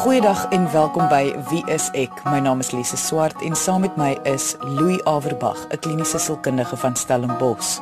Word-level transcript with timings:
Goeiedag 0.00 0.46
en 0.48 0.62
welkom 0.72 1.10
by 1.12 1.34
Wie 1.50 1.60
is 1.68 1.90
ek? 1.92 2.22
My 2.24 2.38
naam 2.40 2.62
is 2.64 2.70
Lise 2.72 2.96
Swart 2.96 3.42
en 3.44 3.52
saam 3.52 3.82
met 3.84 3.98
my 4.00 4.14
is 4.24 4.54
Louis 4.64 5.02
Averbag, 5.04 5.66
'n 5.68 5.78
kliniese 5.78 6.18
sielkundige 6.18 6.76
van 6.76 6.96
Stellenbosch. 6.96 7.78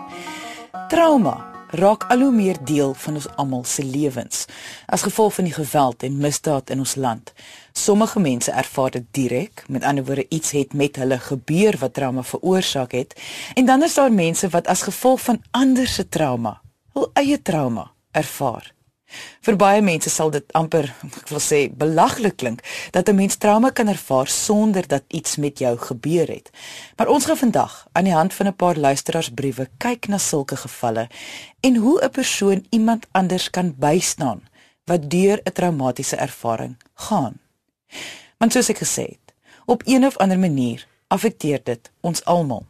Trauma 0.89 1.47
raak 1.71 2.05
al 2.11 2.19
hoe 2.19 2.33
meer 2.33 2.57
deel 2.65 2.95
van 2.95 3.15
ons 3.15 3.29
almal 3.37 3.65
se 3.65 3.85
lewens 3.85 4.47
as 4.87 5.03
gevolg 5.03 5.35
van 5.35 5.45
die 5.45 5.53
geweld 5.53 6.03
en 6.03 6.17
misdaad 6.17 6.71
in 6.71 6.79
ons 6.79 6.95
land. 6.95 7.33
Sommige 7.73 8.21
mense 8.21 8.51
ervaar 8.51 8.91
dit 8.91 9.07
direk, 9.11 9.65
met 9.69 9.85
ander 9.85 10.05
woorde 10.05 10.27
iets 10.29 10.51
het 10.51 10.73
met 10.73 10.97
hulle 10.97 11.19
gebeur 11.19 11.79
wat 11.79 11.95
trauma 11.95 12.23
veroorsaak 12.23 12.93
het, 12.93 13.21
en 13.55 13.67
dan 13.67 13.83
is 13.83 13.95
daar 13.95 14.13
mense 14.13 14.49
wat 14.49 14.67
as 14.67 14.83
gevolg 14.83 15.21
van 15.21 15.43
ander 15.51 15.87
se 15.87 16.09
trauma, 16.09 16.61
hul 16.93 17.11
eie 17.13 17.43
trauma 17.43 17.91
ervaar. 18.11 18.78
Vir 19.41 19.57
baie 19.57 19.83
mense 19.83 20.11
sal 20.11 20.31
dit 20.31 20.53
amper, 20.53 20.91
ek 21.07 21.31
wil 21.33 21.41
sê, 21.41 21.61
belaglik 21.73 22.37
klink 22.37 22.61
dat 22.93 23.09
'n 23.09 23.17
mens 23.17 23.37
trauma 23.37 23.71
kan 23.71 23.89
ervaar 23.89 24.29
sonder 24.29 24.89
dat 24.89 25.05
iets 25.09 25.37
met 25.37 25.59
jou 25.59 25.77
gebeur 25.79 26.29
het. 26.29 26.51
Maar 26.97 27.09
ons 27.09 27.25
gaan 27.25 27.37
vandag 27.37 27.87
aan 27.93 28.05
die 28.05 28.15
hand 28.15 28.35
van 28.35 28.47
'n 28.47 28.57
paar 28.57 28.77
luisteraarsbriewe 28.77 29.69
kyk 29.79 30.09
na 30.09 30.19
sulke 30.19 30.57
gevalle 30.57 31.09
en 31.61 31.77
hoe 31.77 32.01
'n 32.05 32.11
persoon 32.11 32.67
iemand 32.71 33.07
anders 33.13 33.51
kan 33.51 33.75
bystaan 33.79 34.43
wat 34.85 35.11
deur 35.11 35.41
'n 35.45 35.53
traumatiese 35.53 36.17
ervaring 36.17 36.77
gaan. 36.95 37.41
Want 38.39 38.53
soos 38.53 38.69
ek 38.69 38.79
gesê 38.79 39.03
het, 39.03 39.35
op 39.65 39.83
een 39.85 40.07
of 40.07 40.17
ander 40.17 40.39
manier 40.39 40.87
affekteer 41.07 41.61
dit 41.65 41.91
ons 42.01 42.25
almal. 42.25 42.67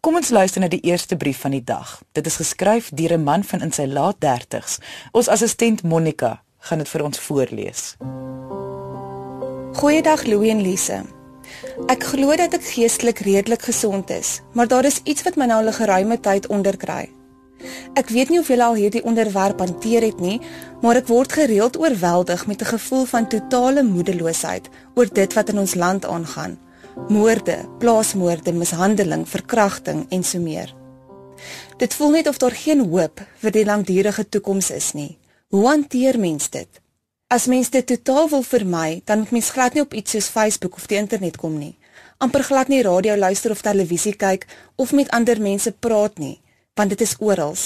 Kom 0.00 0.16
ons 0.16 0.30
luister 0.30 0.60
na 0.60 0.68
die 0.68 0.80
eerste 0.80 1.16
brief 1.16 1.40
van 1.44 1.50
die 1.50 1.64
dag. 1.64 2.00
Dit 2.12 2.26
is 2.26 2.36
geskryf 2.36 2.90
deur 2.94 3.12
'n 3.18 3.24
man 3.24 3.44
van 3.44 3.60
in 3.60 3.72
sy 3.72 3.86
laat 3.86 4.16
30's. 4.18 4.78
Ons 5.12 5.28
assistent 5.28 5.82
Monica 5.82 6.42
gaan 6.58 6.78
dit 6.78 6.88
vir 6.88 7.04
ons 7.04 7.18
voorlees. 7.18 7.96
Goeiedag 9.72 10.24
Louie 10.24 10.50
en 10.50 10.60
Lise. 10.60 11.02
Ek 11.86 12.04
glo 12.04 12.36
dat 12.36 12.54
ek 12.54 12.62
geestelik 12.62 13.18
redelik 13.18 13.62
gesond 13.62 14.10
is, 14.10 14.40
maar 14.52 14.68
daar 14.68 14.84
is 14.84 15.00
iets 15.04 15.22
wat 15.22 15.36
my 15.36 15.46
nou 15.46 15.62
al 15.62 15.68
'n 15.68 15.72
geruime 15.72 16.20
tyd 16.20 16.46
onderkry. 16.46 17.10
Ek 17.94 18.08
weet 18.08 18.28
nie 18.28 18.38
of 18.38 18.48
julle 18.48 18.64
al 18.64 18.74
hierdie 18.74 19.04
onderwerp 19.04 19.58
hanteer 19.58 20.02
het 20.02 20.20
nie, 20.20 20.40
maar 20.80 20.96
ek 20.96 21.06
word 21.06 21.32
gereeld 21.32 21.78
oorweldig 21.78 22.46
met 22.46 22.60
'n 22.62 22.64
gevoel 22.64 23.04
van 23.04 23.28
totale 23.28 23.82
moedeloosheid 23.82 24.68
oor 24.94 25.08
dit 25.12 25.32
wat 25.32 25.48
in 25.48 25.58
ons 25.58 25.74
land 25.74 26.06
aangaan 26.06 26.58
moorde, 27.08 27.68
plaasmoorde, 27.78 28.52
mishandeling, 28.52 29.28
verkrachting 29.28 30.06
en 30.10 30.24
so 30.24 30.38
meer. 30.38 30.74
Dit 31.78 31.94
voel 31.94 32.10
net 32.10 32.28
of 32.28 32.38
daar 32.38 32.54
geen 32.54 32.84
hoop 32.90 33.24
vir 33.40 33.50
die 33.50 33.64
langdurige 33.64 34.28
toekoms 34.28 34.70
is 34.70 34.92
nie. 34.92 35.18
Hoe 35.48 35.66
hanteer 35.66 36.18
mens 36.18 36.50
dit? 36.50 36.68
As 37.26 37.46
mens 37.46 37.70
dit 37.70 37.86
totaal 37.86 38.28
wil 38.28 38.42
vermy, 38.42 39.02
dan 39.04 39.18
moet 39.18 39.30
mens 39.30 39.50
glad 39.50 39.74
nie 39.74 39.82
op 39.82 39.94
iets 39.94 40.10
soos 40.10 40.28
Facebook 40.28 40.74
of 40.74 40.86
die 40.86 40.98
internet 40.98 41.36
kom 41.36 41.58
nie. 41.58 41.76
amper 42.20 42.44
glad 42.44 42.68
nie 42.68 42.82
radio 42.84 43.16
luister 43.16 43.50
of 43.54 43.62
televisie 43.64 44.12
kyk 44.12 44.44
of 44.76 44.92
met 44.92 45.08
ander 45.16 45.40
mense 45.40 45.72
praat 45.72 46.18
nie, 46.20 46.36
want 46.76 46.92
dit 46.92 47.00
is 47.00 47.16
oral. 47.18 47.56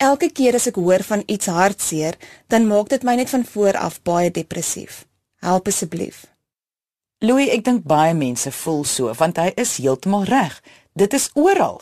Elke 0.00 0.30
keer 0.32 0.56
as 0.56 0.70
ek 0.70 0.80
hoor 0.80 1.04
van 1.04 1.22
iets 1.28 1.50
hartseer, 1.52 2.16
dan 2.48 2.68
maak 2.70 2.88
dit 2.88 3.04
my 3.04 3.18
net 3.20 3.28
van 3.28 3.44
voor 3.44 3.76
af 3.76 4.00
baie 4.02 4.32
depressief. 4.32 5.04
Help 5.44 5.68
asseblief. 5.68 6.29
Louis, 7.20 7.50
ek 7.52 7.66
dink 7.66 7.82
baie 7.84 8.14
mense 8.16 8.48
voel 8.62 8.84
so 8.88 9.12
want 9.18 9.36
hy 9.36 9.50
is 9.60 9.74
heeltemal 9.76 10.22
reg. 10.24 10.54
Dit 10.96 11.12
is 11.12 11.26
oral. 11.36 11.76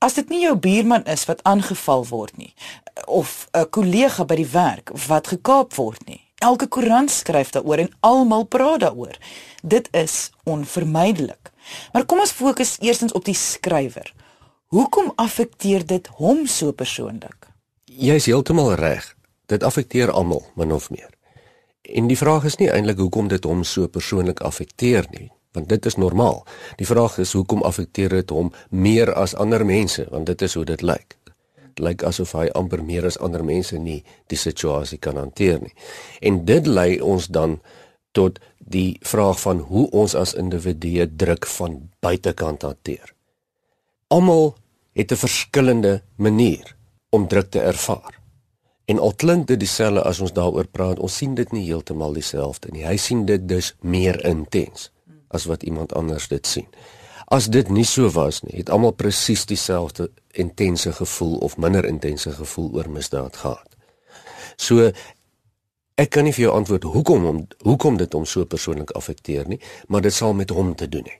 As 0.00 0.16
dit 0.16 0.30
nie 0.32 0.40
jou 0.46 0.54
buurman 0.56 1.04
is 1.12 1.26
wat 1.28 1.42
aangeval 1.44 2.06
word 2.08 2.38
nie 2.40 2.54
of 3.04 3.48
'n 3.52 3.68
kollega 3.68 4.24
by 4.24 4.36
die 4.40 4.48
werk 4.48 4.90
wat 5.08 5.28
gekaap 5.28 5.76
word 5.76 6.06
nie. 6.08 6.20
Elke 6.40 6.66
koerant 6.66 7.10
skryf 7.10 7.52
daaroor 7.52 7.78
en 7.84 7.92
almal 8.00 8.44
praat 8.44 8.80
daaroor. 8.80 9.16
Dit 9.62 9.88
is 9.92 10.30
onvermydelik. 10.44 11.52
Maar 11.92 12.06
kom 12.06 12.18
ons 12.20 12.32
fokus 12.32 12.76
eerstens 12.80 13.12
op 13.12 13.24
die 13.24 13.36
skrywer. 13.36 14.14
Hoekom 14.66 15.12
affekteer 15.16 15.86
dit 15.86 16.06
hom 16.06 16.46
so 16.46 16.72
persoonlik? 16.72 17.48
Jy's 17.84 18.24
heeltemal 18.24 18.74
reg. 18.74 19.16
Dit 19.46 19.62
affekteer 19.62 20.10
almal, 20.10 20.42
min 20.56 20.72
of 20.72 20.90
meer. 20.90 21.10
En 21.82 22.06
die 22.06 22.18
vraag 22.18 22.44
is 22.44 22.56
nie 22.56 22.70
eintlik 22.70 23.00
hoekom 23.02 23.28
dit 23.28 23.44
hom 23.44 23.64
so 23.66 23.88
persoonlik 23.90 24.40
affekteer 24.40 25.06
nie, 25.10 25.30
want 25.52 25.68
dit 25.68 25.86
is 25.86 25.98
normaal. 25.98 26.44
Die 26.78 26.86
vraag 26.86 27.18
is 27.18 27.32
hoekom 27.32 27.62
affekteer 27.66 28.14
dit 28.14 28.30
hom 28.30 28.52
meer 28.70 29.12
as 29.14 29.34
ander 29.34 29.64
mense, 29.66 30.06
want 30.10 30.26
dit 30.30 30.42
is 30.42 30.54
hoe 30.54 30.64
dit 30.64 30.82
lyk. 30.82 31.16
Dit 31.58 31.82
lyk 31.82 32.04
asof 32.06 32.36
hy 32.38 32.46
amper 32.54 32.84
meer 32.86 33.06
as 33.06 33.18
ander 33.18 33.42
mense 33.44 33.78
nie 33.78 34.02
die 34.30 34.38
situasie 34.38 34.98
kan 34.98 35.18
hanteer 35.18 35.58
nie. 35.62 35.74
En 36.22 36.44
dit 36.46 36.66
lei 36.66 37.00
ons 37.00 37.26
dan 37.26 37.58
tot 38.12 38.38
die 38.58 38.98
vraag 39.02 39.40
van 39.40 39.64
hoe 39.72 39.88
ons 39.90 40.14
as 40.14 40.36
individue 40.38 41.08
druk 41.16 41.46
van 41.58 41.80
buitekant 42.04 42.62
hanteer. 42.62 43.14
Almal 44.08 44.54
het 44.94 45.12
'n 45.12 45.16
verskillende 45.16 46.02
manier 46.16 46.76
om 47.10 47.28
druk 47.28 47.50
te 47.50 47.60
ervaar. 47.60 48.21
En 48.90 48.98
al 48.98 49.14
klink 49.14 49.46
dit 49.46 49.60
dieselfde 49.60 50.02
as 50.02 50.20
ons 50.20 50.32
daaroor 50.34 50.66
praat, 50.66 50.98
ons 50.98 51.16
sien 51.16 51.34
dit 51.34 51.52
nie 51.52 51.64
heeltemal 51.66 52.16
dieselfde 52.18 52.72
nie. 52.74 52.86
Hy 52.86 52.96
sien 52.96 53.26
dit 53.26 53.44
dus 53.48 53.74
meer 53.80 54.18
intens 54.26 54.90
as 55.32 55.46
wat 55.48 55.62
iemand 55.62 55.94
anders 55.96 56.28
dit 56.28 56.46
sien. 56.46 56.66
As 57.32 57.48
dit 57.48 57.68
nie 57.72 57.86
so 57.88 58.10
was 58.12 58.42
nie, 58.42 58.58
het 58.58 58.70
almal 58.70 58.92
presies 58.92 59.46
dieselfde 59.48 60.10
intense 60.36 60.92
gevoel 60.92 61.38
of 61.46 61.56
minder 61.56 61.86
intense 61.88 62.30
gevoel 62.36 62.72
oor 62.76 62.90
misdaad 62.90 63.36
gehad. 63.36 63.76
So 64.56 64.90
ek 65.96 66.10
kan 66.12 66.26
nie 66.26 66.34
vir 66.36 66.48
jou 66.48 66.52
antwoord 66.56 66.84
hoekom 66.92 67.24
hom 67.28 67.40
hoekom 67.64 67.96
dit 68.00 68.12
hom 68.12 68.26
so 68.28 68.44
persoonlik 68.44 68.92
affekteer 68.98 69.48
nie, 69.48 69.60
maar 69.88 70.04
dit 70.04 70.12
sal 70.12 70.34
met 70.36 70.50
hom 70.50 70.74
te 70.74 70.88
doen 70.88 71.08
hê 71.08 71.18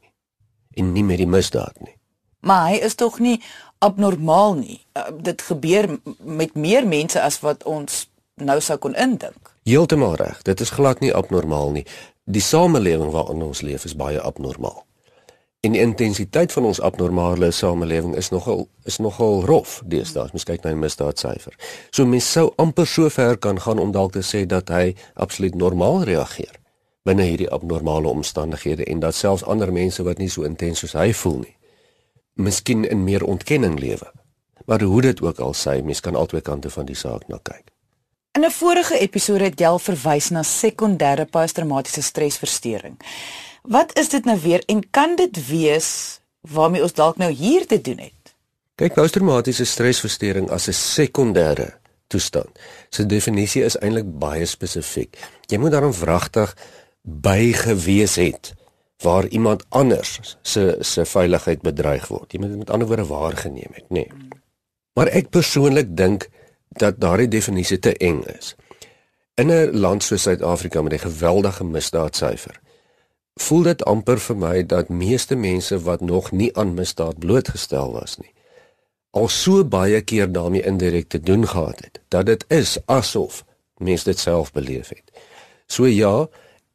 en 0.77 0.93
nie 0.93 1.05
met 1.05 1.21
die 1.21 1.29
misdaad 1.29 1.77
nie. 1.85 1.95
Maar 2.41 2.71
hy 2.73 2.79
is 2.89 2.97
tog 2.99 3.19
nie 3.21 3.39
abnormaal 3.83 4.55
nie. 4.61 4.79
Uh, 4.95 5.11
dit 5.23 5.43
gebeur 5.43 5.89
met 6.19 6.55
meer 6.55 6.87
mense 6.87 7.21
as 7.21 7.41
wat 7.43 7.65
ons 7.69 8.07
nou 8.41 8.61
sou 8.61 8.79
kon 8.79 8.95
indink. 8.95 9.53
Heeltemal 9.67 10.15
reg. 10.21 10.43
Dit 10.47 10.61
is 10.61 10.71
glad 10.71 11.03
nie 11.03 11.13
abnormaal 11.15 11.75
nie. 11.75 11.85
Die 12.25 12.43
samelewing 12.43 13.11
waarin 13.11 13.43
ons 13.43 13.61
leef 13.67 13.85
is 13.85 13.97
baie 13.99 14.21
abnormaal. 14.21 14.85
En 15.63 15.77
die 15.77 15.83
intensiteit 15.83 16.53
van 16.53 16.65
ons 16.67 16.81
abnormale 16.83 17.51
samelewing 17.55 18.17
is 18.19 18.33
nogal 18.35 18.67
is 18.85 18.99
nogal 18.99 19.45
rof 19.47 19.81
deesdae. 19.87 20.31
Mens 20.35 20.47
kyk 20.47 20.65
na 20.65 20.75
die 20.75 20.83
misdaadsyfer. 20.83 21.55
So 21.91 22.07
mens 22.07 22.31
sou 22.33 22.49
amper 22.63 22.87
so 22.87 23.11
ver 23.11 23.39
kan 23.39 23.61
gaan 23.63 23.79
om 23.79 23.95
dalk 23.95 24.17
te 24.19 24.25
sê 24.27 24.43
dat 24.47 24.71
hy 24.75 24.95
absoluut 25.15 25.55
normaal 25.55 26.03
reageer 26.09 26.59
binne 27.03 27.25
hierdie 27.27 27.51
abnormale 27.51 28.09
omstandighede 28.09 28.85
en 28.85 29.01
dat 29.03 29.15
selfs 29.15 29.43
ander 29.45 29.73
mense 29.75 30.03
wat 30.07 30.19
nie 30.23 30.31
so 30.31 30.47
intens 30.47 30.83
soos 30.83 30.95
hy 30.95 31.11
voel 31.23 31.41
nie 31.43 31.57
miskien 32.35 32.85
in 32.89 33.05
meer 33.05 33.25
ontkenning 33.25 33.79
lewe. 33.79 34.13
Maar 34.67 34.83
hoe 34.83 35.01
dit 35.01 35.23
ook 35.23 35.39
al 35.39 35.55
sê, 35.55 35.83
mens 35.85 36.01
kan 36.01 36.17
albei 36.17 36.41
kante 36.41 36.71
van 36.71 36.87
die 36.87 36.97
saak 36.97 37.29
na 37.29 37.39
kyk. 37.43 37.73
In 38.33 38.45
'n 38.45 38.51
vorige 38.51 38.99
episode 38.99 39.45
het 39.45 39.57
Del 39.57 39.79
verwys 39.79 40.31
na 40.31 40.43
sekondêre 40.43 41.25
posttraumatiese 41.25 42.03
stresversteuring. 42.03 42.97
Wat 43.63 43.99
is 43.99 44.09
dit 44.09 44.25
nou 44.25 44.41
weer 44.41 44.63
en 44.67 44.91
kan 44.91 45.17
dit 45.17 45.47
wees 45.49 46.21
waarmee 46.41 46.83
ons 46.83 46.93
dalk 46.93 47.17
nou 47.17 47.31
hier 47.31 47.67
te 47.67 47.81
doen 47.81 47.99
het? 47.99 48.35
Kyk, 48.75 48.95
posttraumatiese 48.95 49.65
stresversteuring 49.65 50.51
as 50.51 50.69
'n 50.69 50.73
sekondêre 50.73 51.75
toestand. 52.07 52.59
Sy 52.91 53.07
definisie 53.07 53.65
is 53.65 53.77
eintlik 53.77 54.19
baie 54.19 54.47
spesifiek. 54.47 55.19
Jy 55.47 55.59
moet 55.59 55.71
daarom 55.71 55.93
wragtig 55.93 56.57
bygewees 57.03 58.17
het 58.17 58.55
waar 59.03 59.27
iemand 59.27 59.65
anders 59.69 60.37
se 60.43 60.77
se 60.81 61.05
veiligheid 61.05 61.63
bedreig 61.63 62.09
word. 62.09 62.33
Jy 62.33 62.41
moet 62.41 62.49
dit 62.49 62.59
met 62.59 62.71
ander 62.71 62.87
woorde 62.87 63.07
waargeneem 63.07 63.73
het, 63.73 63.89
nê. 63.89 64.07
Nee. 64.07 64.41
Maar 64.95 65.07
ek 65.07 65.31
persoonlik 65.31 65.97
dink 65.97 66.29
dat 66.69 67.01
daardie 67.01 67.29
definisie 67.29 67.79
te 67.79 67.97
eng 67.97 68.23
is. 68.39 68.55
In 69.35 69.51
'n 69.51 69.79
land 69.79 70.03
soos 70.03 70.23
Suid-Afrika 70.23 70.83
met 70.83 70.93
'n 70.93 71.09
geweldige 71.09 71.65
misdaadsyfer, 71.65 72.61
voel 73.35 73.63
dit 73.63 73.85
amper 73.85 74.21
vir 74.21 74.37
my 74.37 74.67
dat 74.67 74.89
meeste 74.89 75.35
mense 75.35 75.79
wat 75.81 76.01
nog 76.01 76.33
nie 76.33 76.57
aan 76.57 76.75
misdaad 76.75 77.19
blootgestel 77.19 77.93
was 77.93 78.19
nie, 78.19 78.33
al 79.11 79.29
so 79.29 79.65
baie 79.65 80.01
keer 80.01 80.33
daarmee 80.33 80.63
indirek 80.63 81.09
te 81.09 81.21
doen 81.21 81.49
gehad 81.49 81.81
het, 81.81 82.01
dat 82.09 82.27
dit 82.27 82.45
is 82.49 82.79
asof 82.85 83.45
mense 83.77 84.05
dit 84.05 84.19
self 84.19 84.53
beleef 84.53 84.89
het. 84.89 85.13
So 85.67 85.87
ja, 85.87 86.29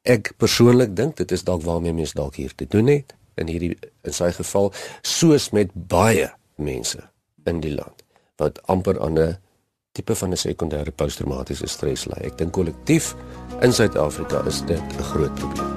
ek 0.08 0.32
persoonlik 0.40 0.96
dink 0.96 1.18
dit 1.20 1.32
is 1.36 1.44
dalk 1.44 1.66
waarmee 1.68 1.96
mense 1.96 2.16
dalk 2.16 2.40
hier 2.40 2.54
te 2.56 2.68
doen 2.72 2.88
het 2.88 3.14
in 3.38 3.52
hierdie 3.52 3.76
in 4.08 4.16
sy 4.16 4.32
geval 4.32 4.72
soos 5.04 5.52
met 5.56 5.74
baie 5.74 6.30
mense 6.56 7.02
in 7.50 7.60
die 7.64 7.74
land 7.76 8.06
wat 8.42 8.62
amper 8.72 9.00
aan 9.04 9.20
'n 9.20 9.38
tipe 9.92 10.16
van 10.16 10.32
'n 10.32 10.38
sekondêre 10.38 10.92
posttraumatiese 10.92 11.68
stres 11.68 12.06
ly. 12.06 12.20
Ek 12.30 12.38
dink 12.38 12.52
kollektief 12.54 13.16
in 13.62 13.74
Suid-Afrika 13.74 14.46
is 14.46 14.62
dit 14.62 14.82
'n 15.00 15.04
groot 15.04 15.34
probleem. 15.36 15.74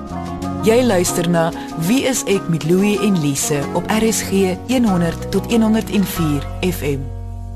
Jy 0.64 0.82
luister 0.82 1.28
na 1.28 1.52
Wie 1.88 2.04
is 2.04 2.22
ek 2.24 2.48
met 2.48 2.64
Louie 2.64 2.98
en 2.98 3.20
Lise 3.20 3.64
op 3.74 3.84
RSG 3.88 4.56
100 4.68 5.30
tot 5.30 5.46
104 5.46 6.42
FM. 6.60 7.00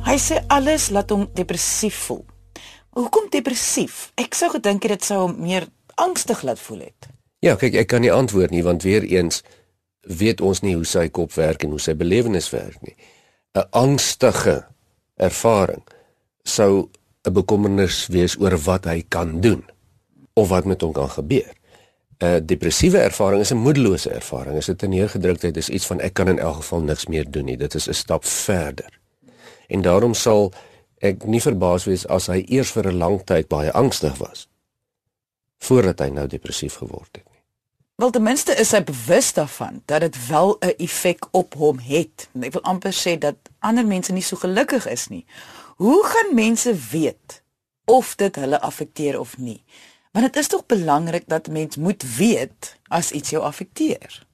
Hy 0.04 0.18
sê 0.18 0.40
alles 0.46 0.90
laat 0.90 1.10
hom 1.10 1.28
depressief 1.34 1.94
voel. 1.94 2.24
Hoekom 2.90 3.26
depressief? 3.30 4.12
Ek 4.14 4.34
sou 4.34 4.50
gedink 4.50 4.88
dit 4.88 5.04
sou 5.04 5.18
hom 5.26 5.36
meer 5.38 5.68
angstig 5.94 6.42
laat 6.42 6.58
voel 6.58 6.78
het? 6.78 7.08
Ja, 7.44 7.56
kyk, 7.60 7.74
ek 7.74 7.90
kan 7.92 8.00
nie 8.00 8.12
antwoord 8.12 8.50
nie 8.50 8.62
want 8.64 8.82
weer 8.82 9.04
eens 9.04 9.42
weet 10.00 10.40
ons 10.40 10.62
nie 10.64 10.74
hoe 10.76 10.86
sy 10.88 11.08
kop 11.08 11.32
werk 11.36 11.64
en 11.64 11.74
hoe 11.74 11.80
sy 11.80 11.94
belewenis 11.96 12.50
werk 12.52 12.80
nie. 12.82 12.96
'n 13.54 13.68
Angstige 13.70 14.64
ervaring 15.16 15.82
sou 16.44 16.88
'n 17.24 17.32
bekommernis 17.32 18.06
wees 18.06 18.36
oor 18.40 18.56
wat 18.64 18.84
hy 18.84 19.04
kan 19.08 19.40
doen 19.40 19.64
of 20.34 20.48
wat 20.48 20.64
met 20.64 20.80
hom 20.80 20.92
kan 20.92 21.10
gebeur. 21.10 21.52
'n 22.20 22.46
Depressiewe 22.46 22.98
ervaring 22.98 23.40
is 23.40 23.52
'n 23.52 23.64
moedelose 23.64 24.10
ervaring. 24.10 24.64
Dit 24.64 24.82
'n 24.82 24.88
neergedruktheid 24.88 25.56
is, 25.56 25.68
iets 25.68 25.86
van 25.86 26.00
ek 26.00 26.14
kan 26.14 26.28
in 26.28 26.38
elk 26.38 26.56
geval 26.56 26.80
niks 26.80 27.06
meer 27.06 27.30
doen 27.30 27.44
nie. 27.44 27.56
Dit 27.56 27.74
is 27.74 27.88
'n 27.88 27.92
stap 27.92 28.24
verder. 28.24 29.00
En 29.68 29.82
daarom 29.82 30.14
sal 30.14 30.52
ek 30.98 31.24
nie 31.24 31.40
verbaas 31.40 31.84
wees 31.84 32.06
as 32.06 32.26
hy 32.26 32.44
eers 32.48 32.70
vir 32.70 32.88
'n 32.88 32.96
lang 32.98 33.24
tyd 33.24 33.48
baie 33.48 33.72
angstig 33.72 34.16
was 34.18 34.48
voordat 35.58 35.98
hy 35.98 36.08
nou 36.08 36.26
depressief 36.26 36.74
geword 36.74 37.08
het 37.12 37.24
nie. 37.24 37.34
Wel 37.94 38.10
ten 38.10 38.22
minste 38.22 38.54
is 38.58 38.72
hy 38.74 38.80
bewus 38.82 39.32
daarvan 39.32 39.82
dat 39.86 40.00
dit 40.00 40.26
wel 40.26 40.56
'n 40.60 40.74
effek 40.76 41.28
op 41.30 41.54
hom 41.54 41.78
het. 41.78 42.28
Ek 42.40 42.52
wil 42.52 42.62
amper 42.62 42.92
sê 42.92 43.18
dat 43.18 43.36
ander 43.58 43.86
mense 43.86 44.12
nie 44.12 44.22
so 44.22 44.36
gelukkig 44.36 44.86
is 44.86 45.08
nie. 45.08 45.26
Hoe 45.76 46.04
gaan 46.04 46.34
mense 46.34 46.74
weet 46.90 47.42
of 47.84 48.14
dit 48.14 48.34
hulle 48.36 48.60
affekteer 48.60 49.20
of 49.20 49.38
nie? 49.38 49.64
Want 50.12 50.26
dit 50.26 50.36
is 50.36 50.48
tog 50.48 50.66
belangrik 50.66 51.22
dat 51.26 51.48
mens 51.48 51.76
moet 51.76 52.16
weet 52.16 52.78
as 52.88 53.10
iets 53.10 53.30
jou 53.30 53.42
affekteer. 53.42 54.26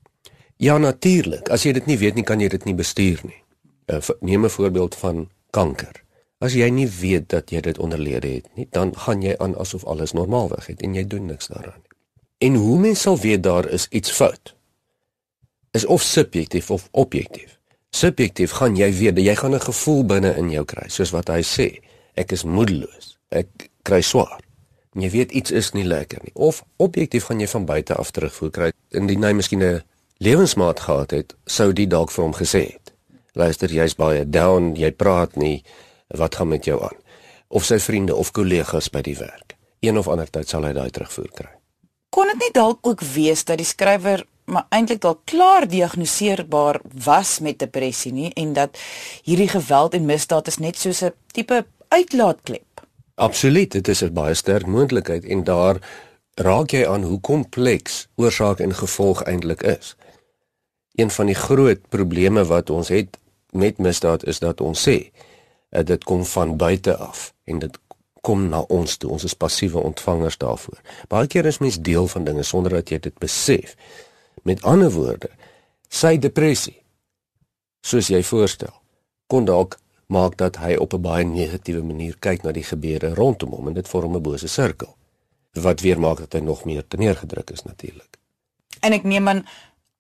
Ja 0.57 0.79
natuurlik, 0.79 1.49
as 1.49 1.63
jy 1.63 1.73
dit 1.73 1.87
nie 1.87 1.99
weet 1.99 2.15
nie, 2.15 2.25
kan 2.25 2.41
jy 2.41 2.49
dit 2.49 2.65
nie 2.65 2.75
bestuur 2.75 3.21
nie. 3.25 3.43
Uh, 3.87 3.99
neem 4.21 4.45
'n 4.45 4.51
voorbeeld 4.51 4.95
van 4.95 5.31
kanker. 5.51 6.05
As 6.41 6.55
jy 6.57 6.71
nie 6.73 6.89
weet 6.89 7.29
dat 7.29 7.51
jy 7.53 7.61
dit 7.61 7.79
onderlede 7.79 8.29
het 8.39 8.47
nie, 8.57 8.65
dan 8.73 8.95
gaan 8.97 9.21
jy 9.23 9.35
aan 9.39 9.53
asof 9.61 9.85
alles 9.85 10.15
normaalweg 10.17 10.71
het 10.73 10.83
en 10.83 10.95
jy 10.97 11.05
doen 11.05 11.27
niks 11.29 11.51
daaraan 11.53 11.83
nie. 11.83 11.97
En 12.49 12.55
hoe 12.57 12.79
mens 12.81 13.01
sal 13.05 13.19
weet 13.21 13.43
daar 13.45 13.69
is 13.69 13.87
iets 13.91 14.11
fout? 14.11 14.55
Is 15.77 15.85
of 15.85 16.03
subjektief 16.03 16.71
of 16.71 16.89
objektief. 16.91 17.59
Subjektief 17.93 18.55
gaan 18.57 18.79
jy 18.79 18.89
weet, 18.97 19.19
jy 19.21 19.35
gaan 19.37 19.55
'n 19.55 19.61
gevoel 19.61 20.05
binne 20.05 20.33
in 20.37 20.51
jou 20.51 20.65
kry, 20.65 20.89
soos 20.89 21.11
wat 21.11 21.29
hy 21.29 21.43
sê. 21.43 21.83
Ek 22.15 22.33
is 22.33 22.45
moedeloos. 22.45 23.19
Ek 23.29 23.69
kry 23.83 24.01
swaar. 24.01 24.41
En 24.95 25.03
jy 25.03 25.11
weet 25.11 25.33
iets 25.33 25.51
is 25.51 25.73
nie 25.73 25.85
lekker 25.85 26.19
nie. 26.23 26.33
Of 26.35 26.65
objektief 26.77 27.25
gaan 27.25 27.41
jy 27.41 27.47
van 27.47 27.65
buite 27.65 27.95
af 27.95 28.11
terugvoer 28.11 28.51
kry. 28.51 28.73
Indien 28.91 29.23
hy 29.23 29.33
miskien 29.33 29.63
'n 29.63 29.83
lewensmaat 30.19 30.81
gehad 30.81 31.11
het, 31.11 31.35
sou 31.47 31.73
die 31.73 31.87
dalk 31.87 32.11
vir 32.11 32.25
hom 32.25 32.35
gesê 32.35 32.73
het: 32.73 32.93
"Luister, 33.33 33.69
jy's 33.69 33.95
baie 33.95 34.31
down, 34.31 34.75
jy 34.77 34.91
praat 34.91 35.37
nie. 35.37 35.63
Wat 36.17 36.35
gaan 36.35 36.49
met 36.49 36.65
jou 36.65 36.83
aan?" 36.83 36.99
Of 37.49 37.65
sy 37.65 37.79
vriende 37.79 38.15
of 38.15 38.31
kollegas 38.31 38.91
by 38.91 39.01
die 39.03 39.17
werk. 39.17 39.57
Een 39.81 39.99
of 39.99 40.09
ander 40.09 40.31
tyd 40.31 40.49
sal 40.49 40.65
hy 40.65 40.73
daai 40.73 40.91
terugvoer 40.91 41.31
kry. 41.35 41.51
Kon 42.11 42.27
dit 42.27 42.39
nie 42.39 42.53
dalk 42.53 42.87
ook 42.87 43.01
wees 43.01 43.45
dat 43.45 43.59
die 43.59 43.67
skrywer 43.67 44.25
maar 44.51 44.67
eintlik 44.75 45.01
dalk 45.01 45.21
klaar 45.31 45.69
diagnoseerbaar 45.69 46.81
was 47.05 47.39
met 47.39 47.59
depressie 47.59 48.13
nie 48.13 48.33
en 48.35 48.53
dat 48.53 48.79
hierdie 49.23 49.49
geweld 49.49 49.95
en 49.95 50.09
misdaad 50.09 50.51
is 50.51 50.59
net 50.59 50.77
soos 50.77 51.03
'n 51.03 51.13
tipe 51.33 51.65
uitlaatklep? 51.89 52.87
Absoluut, 53.15 53.71
dit 53.71 53.89
is 53.89 54.03
'n 54.03 54.13
baie 54.13 54.35
sterk 54.35 54.67
moontlikheid 54.67 55.25
en 55.25 55.45
daar 55.45 55.77
raak 56.35 56.71
jy 56.71 56.87
aan 56.87 57.03
hoe 57.03 57.21
kompleks 57.21 58.09
oorsaak 58.17 58.61
en 58.61 58.75
gevolg 58.75 59.23
eintlik 59.23 59.63
is. 59.63 59.97
Een 60.95 61.11
van 61.11 61.27
die 61.27 61.35
groot 61.35 61.89
probleme 61.89 62.45
wat 62.45 62.71
ons 62.71 62.89
het 62.89 63.19
met 63.51 63.79
misdaad 63.79 64.25
is 64.25 64.39
dat 64.39 64.61
ons 64.61 64.89
sê 64.89 65.11
uh, 65.71 65.85
dit 65.85 66.05
kom 66.05 66.25
van 66.25 66.57
buite 66.57 66.97
af 66.97 67.33
en 67.45 67.59
dit 67.59 67.79
kom 68.21 68.49
na 68.49 68.61
ons 68.61 68.97
toe. 68.97 69.11
Ons 69.11 69.25
is 69.25 69.35
passiewe 69.35 69.81
ontvangers 69.81 70.37
daarvoor. 70.39 70.81
Baie 71.09 71.27
keer 71.27 71.47
is 71.47 71.59
mens 71.59 71.81
deel 71.81 72.07
van 72.07 72.25
dinge 72.25 72.43
sonder 72.43 72.73
dat 72.73 72.89
jy 72.89 72.99
dit 72.99 73.19
besef. 73.19 73.77
Met 74.43 74.63
ander 74.63 74.91
woorde, 74.93 75.31
sy 75.89 76.19
depressie 76.19 76.77
soos 77.81 78.11
jy 78.13 78.23
voorstel 78.23 78.75
kon 79.31 79.47
dalk 79.49 79.79
maak 80.11 80.37
dat 80.37 80.59
hy 80.61 80.75
op 80.77 80.93
'n 80.95 81.03
baie 81.03 81.25
negatiewe 81.25 81.83
manier 81.83 82.17
kyk 82.19 82.43
na 82.43 82.53
die 82.53 82.65
gebeure 82.65 83.15
rondom 83.15 83.51
hom 83.51 83.69
en 83.69 83.75
dit 83.75 83.89
vorm 83.89 84.17
'n 84.17 84.23
bose 84.23 84.49
sirkel 84.49 84.97
wat 85.53 85.81
weer 85.81 86.01
maak 86.01 86.19
dat 86.19 86.33
hy 86.33 86.41
nog 86.41 86.65
meer 86.65 86.85
teneergedruk 86.89 87.51
is 87.51 87.63
natuurlik. 87.63 88.19
En 88.81 88.93
ek 88.93 89.03
neem 89.03 89.29
aan 89.29 89.47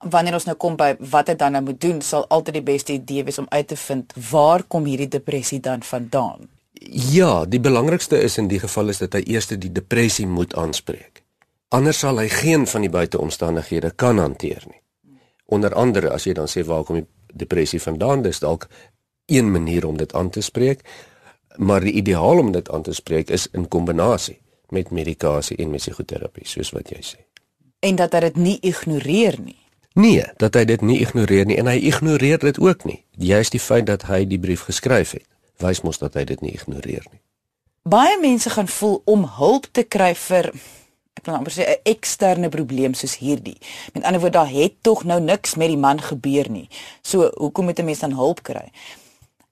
wanneer 0.00 0.34
ons 0.34 0.46
nou 0.48 0.56
kom 0.56 0.76
by 0.80 0.94
wat 1.12 1.28
hy 1.28 1.36
dan 1.36 1.52
nou 1.56 1.62
moet 1.68 1.80
doen, 1.80 2.00
sal 2.00 2.24
altyd 2.32 2.60
die 2.60 2.66
beste 2.72 2.94
idee 2.96 3.24
wees 3.24 3.38
om 3.38 3.48
uit 3.50 3.68
te 3.68 3.76
vind 3.76 4.14
waar 4.30 4.64
kom 4.64 4.88
hierdie 4.88 5.08
depressie 5.08 5.60
dan 5.60 5.82
vandaan? 5.82 6.48
Ja, 7.12 7.44
die 7.44 7.60
belangrikste 7.60 8.16
is 8.16 8.38
in 8.38 8.48
die 8.48 8.60
geval 8.60 8.88
is 8.88 9.02
dat 9.02 9.18
hy 9.18 9.24
eers 9.26 9.50
die 9.52 9.72
depressie 9.72 10.26
moet 10.26 10.54
aanspreek. 10.56 11.22
Anders 11.68 12.00
sal 12.02 12.18
hy 12.18 12.28
geen 12.32 12.66
van 12.66 12.86
die 12.86 12.90
buiteomstandighede 12.90 13.92
kan 14.00 14.18
hanteer 14.18 14.64
nie. 14.66 14.80
Onder 15.46 15.74
andere 15.74 16.10
as 16.14 16.24
jy 16.26 16.34
dan 16.34 16.48
sê 16.48 16.64
waar 16.64 16.84
kom 16.86 17.02
die 17.02 17.06
depressie 17.34 17.80
vandaan, 17.82 18.24
dis 18.24 18.40
dalk 18.40 18.66
een 19.30 19.50
manier 19.52 19.86
om 19.86 19.96
dit 19.96 20.12
aan 20.14 20.30
te 20.30 20.40
spreek, 20.42 20.82
maar 21.56 21.84
die 21.84 21.92
ideaal 22.00 22.38
om 22.38 22.52
dit 22.52 22.70
aan 22.70 22.82
te 22.82 22.94
spreek 22.94 23.30
is 23.30 23.46
in 23.52 23.68
kombinasie 23.68 24.40
met 24.70 24.90
medikasie 24.90 25.58
en 25.58 25.74
psigoterapie, 25.74 26.46
soos 26.46 26.70
wat 26.72 26.90
jy 26.94 27.02
sê. 27.02 27.18
En 27.82 27.96
dat 27.98 28.14
hy 28.14 28.20
dit 28.28 28.36
nie 28.36 28.58
ignoreer 28.70 29.38
nie. 29.42 29.59
Nee, 29.98 30.24
dat 30.36 30.54
hy 30.54 30.64
dit 30.64 30.80
nie 30.80 31.00
ignoreer 31.02 31.46
nie 31.46 31.56
en 31.58 31.66
hy 31.66 31.78
ignoreer 31.90 32.38
dit 32.38 32.58
ook 32.58 32.84
nie. 32.84 33.04
Juist 33.18 33.52
die 33.52 33.60
feit 33.62 33.86
dat 33.86 34.06
hy 34.06 34.24
die 34.24 34.38
brief 34.38 34.62
geskryf 34.68 35.16
het, 35.18 35.26
wys 35.58 35.82
mos 35.82 35.98
dat 35.98 36.14
hy 36.14 36.24
dit 36.24 36.40
nie 36.40 36.52
ignoreer 36.54 37.02
nie. 37.10 37.20
Baie 37.82 38.18
mense 38.20 38.50
gaan 38.50 38.68
voel 38.68 39.00
om 39.04 39.24
hulp 39.40 39.66
te 39.72 39.82
kry 39.82 40.14
vir 40.14 40.52
ek 41.20 41.26
wil 41.26 41.36
amper 41.36 41.52
sê 41.52 41.64
'n 41.66 41.82
eksterne 41.84 42.48
probleem 42.48 42.94
soos 42.94 43.18
hierdie. 43.18 43.58
Met 43.92 44.04
ander 44.04 44.20
woorde, 44.20 44.38
daar 44.38 44.52
het 44.52 44.74
tog 44.82 45.04
nou 45.04 45.20
niks 45.20 45.54
met 45.54 45.68
die 45.68 45.76
man 45.76 46.00
gebeur 46.00 46.50
nie. 46.50 46.68
So, 47.02 47.30
hoekom 47.36 47.64
moet 47.64 47.78
'n 47.78 47.84
mens 47.84 47.98
dan 47.98 48.12
hulp 48.12 48.42
kry? 48.42 48.70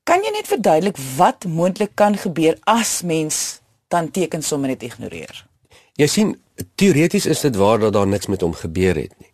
Kan 0.04 0.22
jy 0.22 0.30
net 0.30 0.46
verduidelik 0.46 0.96
wat 1.16 1.44
moontlik 1.44 1.90
kan 1.94 2.16
gebeur 2.16 2.56
as 2.64 3.02
mens 3.02 3.60
dan 3.88 4.10
tekens 4.10 4.46
sommer 4.46 4.68
net 4.68 4.82
ignoreer? 4.82 5.46
Jy 5.92 6.06
sien, 6.06 6.40
teoreties 6.74 7.26
is 7.26 7.40
dit 7.40 7.56
waar 7.56 7.78
dat 7.78 7.92
daar 7.92 8.06
niks 8.06 8.26
met 8.26 8.40
hom 8.40 8.54
gebeur 8.54 8.94
het 8.94 9.12
nie. 9.18 9.27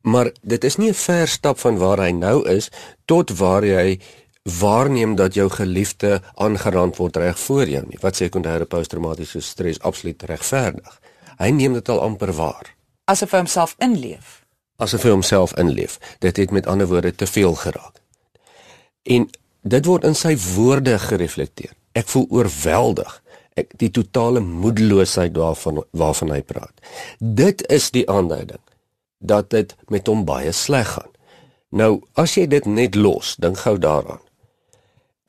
Maar 0.00 0.32
dit 0.42 0.64
is 0.64 0.76
nie 0.76 0.88
'n 0.88 0.94
ver 0.94 1.28
stap 1.28 1.58
van 1.58 1.78
waar 1.78 1.98
hy 1.98 2.10
nou 2.10 2.48
is 2.48 2.70
tot 3.04 3.30
waar 3.38 3.64
jy 3.64 4.00
waarneem 4.42 5.14
dat 5.14 5.34
jou 5.34 5.50
geliefde 5.50 6.22
aangerand 6.34 6.96
word 6.96 7.16
reg 7.16 7.38
voor 7.38 7.68
jou 7.68 7.84
nie. 7.86 7.98
Wat 8.00 8.16
sekondêre 8.16 8.64
posttraumatiese 8.64 9.40
stres 9.40 9.80
absoluut 9.80 10.22
regverdig. 10.22 11.00
Hy 11.36 11.50
neem 11.50 11.72
dit 11.72 11.88
al 11.88 12.00
amper 12.00 12.32
waar. 12.32 12.74
Asof 13.04 13.30
hy 13.30 13.36
homself 13.38 13.74
inleef. 13.78 14.44
Asof 14.76 15.02
hy 15.02 15.10
homself 15.10 15.56
inleef. 15.56 15.98
Dit 16.18 16.36
het 16.36 16.50
met 16.50 16.66
ander 16.66 16.86
woorde 16.86 17.14
te 17.14 17.26
veel 17.26 17.54
geraak. 17.54 18.00
En 19.02 19.30
Dit 19.60 19.84
word 19.84 20.06
in 20.08 20.16
sy 20.16 20.32
woorde 20.54 20.96
gereflekteer. 20.98 21.74
Ek 21.92 22.08
voel 22.08 22.26
oorweldig. 22.32 23.12
Ek 23.58 23.74
die 23.80 23.90
totale 23.92 24.40
moedeloosheid 24.40 25.36
waarvan 25.36 25.82
waarvan 25.96 26.32
hy 26.32 26.40
praat. 26.46 26.72
Dit 27.18 27.66
is 27.68 27.90
die 27.92 28.06
aanduiding 28.08 28.62
dat 29.20 29.50
dit 29.52 29.76
met 29.88 30.06
hom 30.06 30.24
baie 30.24 30.52
sleg 30.52 30.96
gaan. 30.96 31.08
Nou, 31.70 32.00
as 32.18 32.34
jy 32.34 32.48
dit 32.50 32.66
net 32.66 32.96
los, 32.98 33.36
dink 33.38 33.62
gou 33.62 33.76
daaraan. 33.78 34.20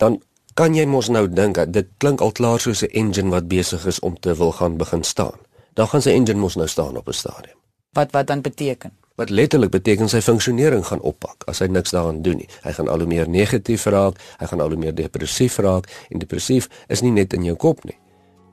Dan 0.02 0.18
kan 0.58 0.74
jy 0.76 0.88
mos 0.90 1.12
nou 1.14 1.28
dink 1.30 1.60
dat 1.60 1.74
dit 1.76 1.88
klink 2.02 2.22
al 2.22 2.32
klaar 2.32 2.60
soos 2.60 2.82
'n 2.82 2.92
engine 2.92 3.30
wat 3.30 3.48
besig 3.48 3.86
is 3.86 4.00
om 4.00 4.20
te 4.20 4.36
wil 4.36 4.52
gaan 4.52 4.78
begin 4.78 5.04
staan. 5.04 5.38
Dan 5.74 5.88
gaan 5.88 6.02
sy 6.02 6.10
engine 6.10 6.40
mos 6.40 6.56
nou 6.56 6.68
staan 6.68 6.98
op 6.98 7.08
'n 7.08 7.14
stadium. 7.14 7.58
Wat 7.94 8.12
wat 8.12 8.28
dan 8.28 8.42
beteken? 8.42 8.92
wat 9.22 9.30
letterlik 9.30 9.70
beteken 9.70 10.10
sy 10.10 10.22
funksionering 10.26 10.86
gaan 10.88 11.02
oppak 11.06 11.46
as 11.52 11.62
hy 11.62 11.68
niks 11.70 11.94
daaraan 11.94 12.24
doen 12.26 12.42
nie. 12.42 12.50
Hy 12.66 12.74
gaan 12.78 12.90
al 12.90 13.04
hoe 13.04 13.10
meer 13.10 13.30
negatief 13.30 13.86
raak, 13.86 14.20
hy 14.42 14.50
gaan 14.50 14.64
al 14.66 14.74
hoe 14.74 14.82
meer 14.82 14.96
depressief 14.98 15.60
raak 15.62 15.90
en 16.10 16.24
depressief 16.24 16.70
is 16.90 17.06
nie 17.06 17.14
net 17.14 17.38
in 17.38 17.46
jou 17.46 17.56
kop 17.56 17.84
nie. 17.86 17.98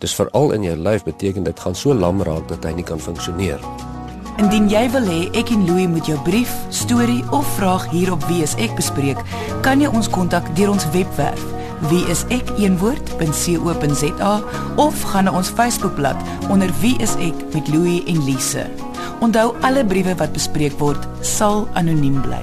Dis 0.02 0.14
veral 0.14 0.52
in 0.58 0.68
jou 0.68 0.76
lyf 0.76 1.06
beteken 1.08 1.48
dit 1.48 1.60
gaan 1.60 1.78
so 1.78 1.94
lam 1.94 2.20
raak 2.22 2.50
dat 2.52 2.68
hy 2.68 2.76
nie 2.78 2.86
kan 2.86 3.00
funksioneer. 3.00 3.62
Indien 4.38 4.68
jy 4.70 4.84
wil 4.94 5.06
hê 5.10 5.20
ek 5.34 5.50
en 5.50 5.66
Louie 5.66 5.88
moet 5.90 6.06
jou 6.06 6.18
brief, 6.22 6.52
storie 6.70 7.24
of 7.34 7.46
vraag 7.56 7.90
hier 7.90 8.12
op 8.14 8.22
Wie 8.30 8.42
is 8.46 8.54
ek 8.62 8.76
bespreek, 8.78 9.18
kan 9.66 9.82
jy 9.82 9.90
ons 9.90 10.06
kontak 10.10 10.46
deur 10.54 10.70
ons 10.76 10.86
webwerf 10.94 11.42
wieisek.co.za 11.86 12.72
of 14.76 15.02
gaan 15.02 15.24
na 15.24 15.32
ons 15.38 15.50
Facebookblad 15.50 16.16
onder 16.50 16.70
Wie 16.82 16.96
is 17.02 17.14
ek 17.22 17.34
met 17.54 17.68
Louie 17.70 18.04
en 18.10 18.24
Lise. 18.26 18.66
Onthou 19.22 19.54
alle 19.66 19.84
briewe 19.86 20.14
wat 20.18 20.32
bespreek 20.34 20.78
word 20.82 21.06
sal 21.22 21.68
anoniem 21.78 22.22
bly. 22.22 22.42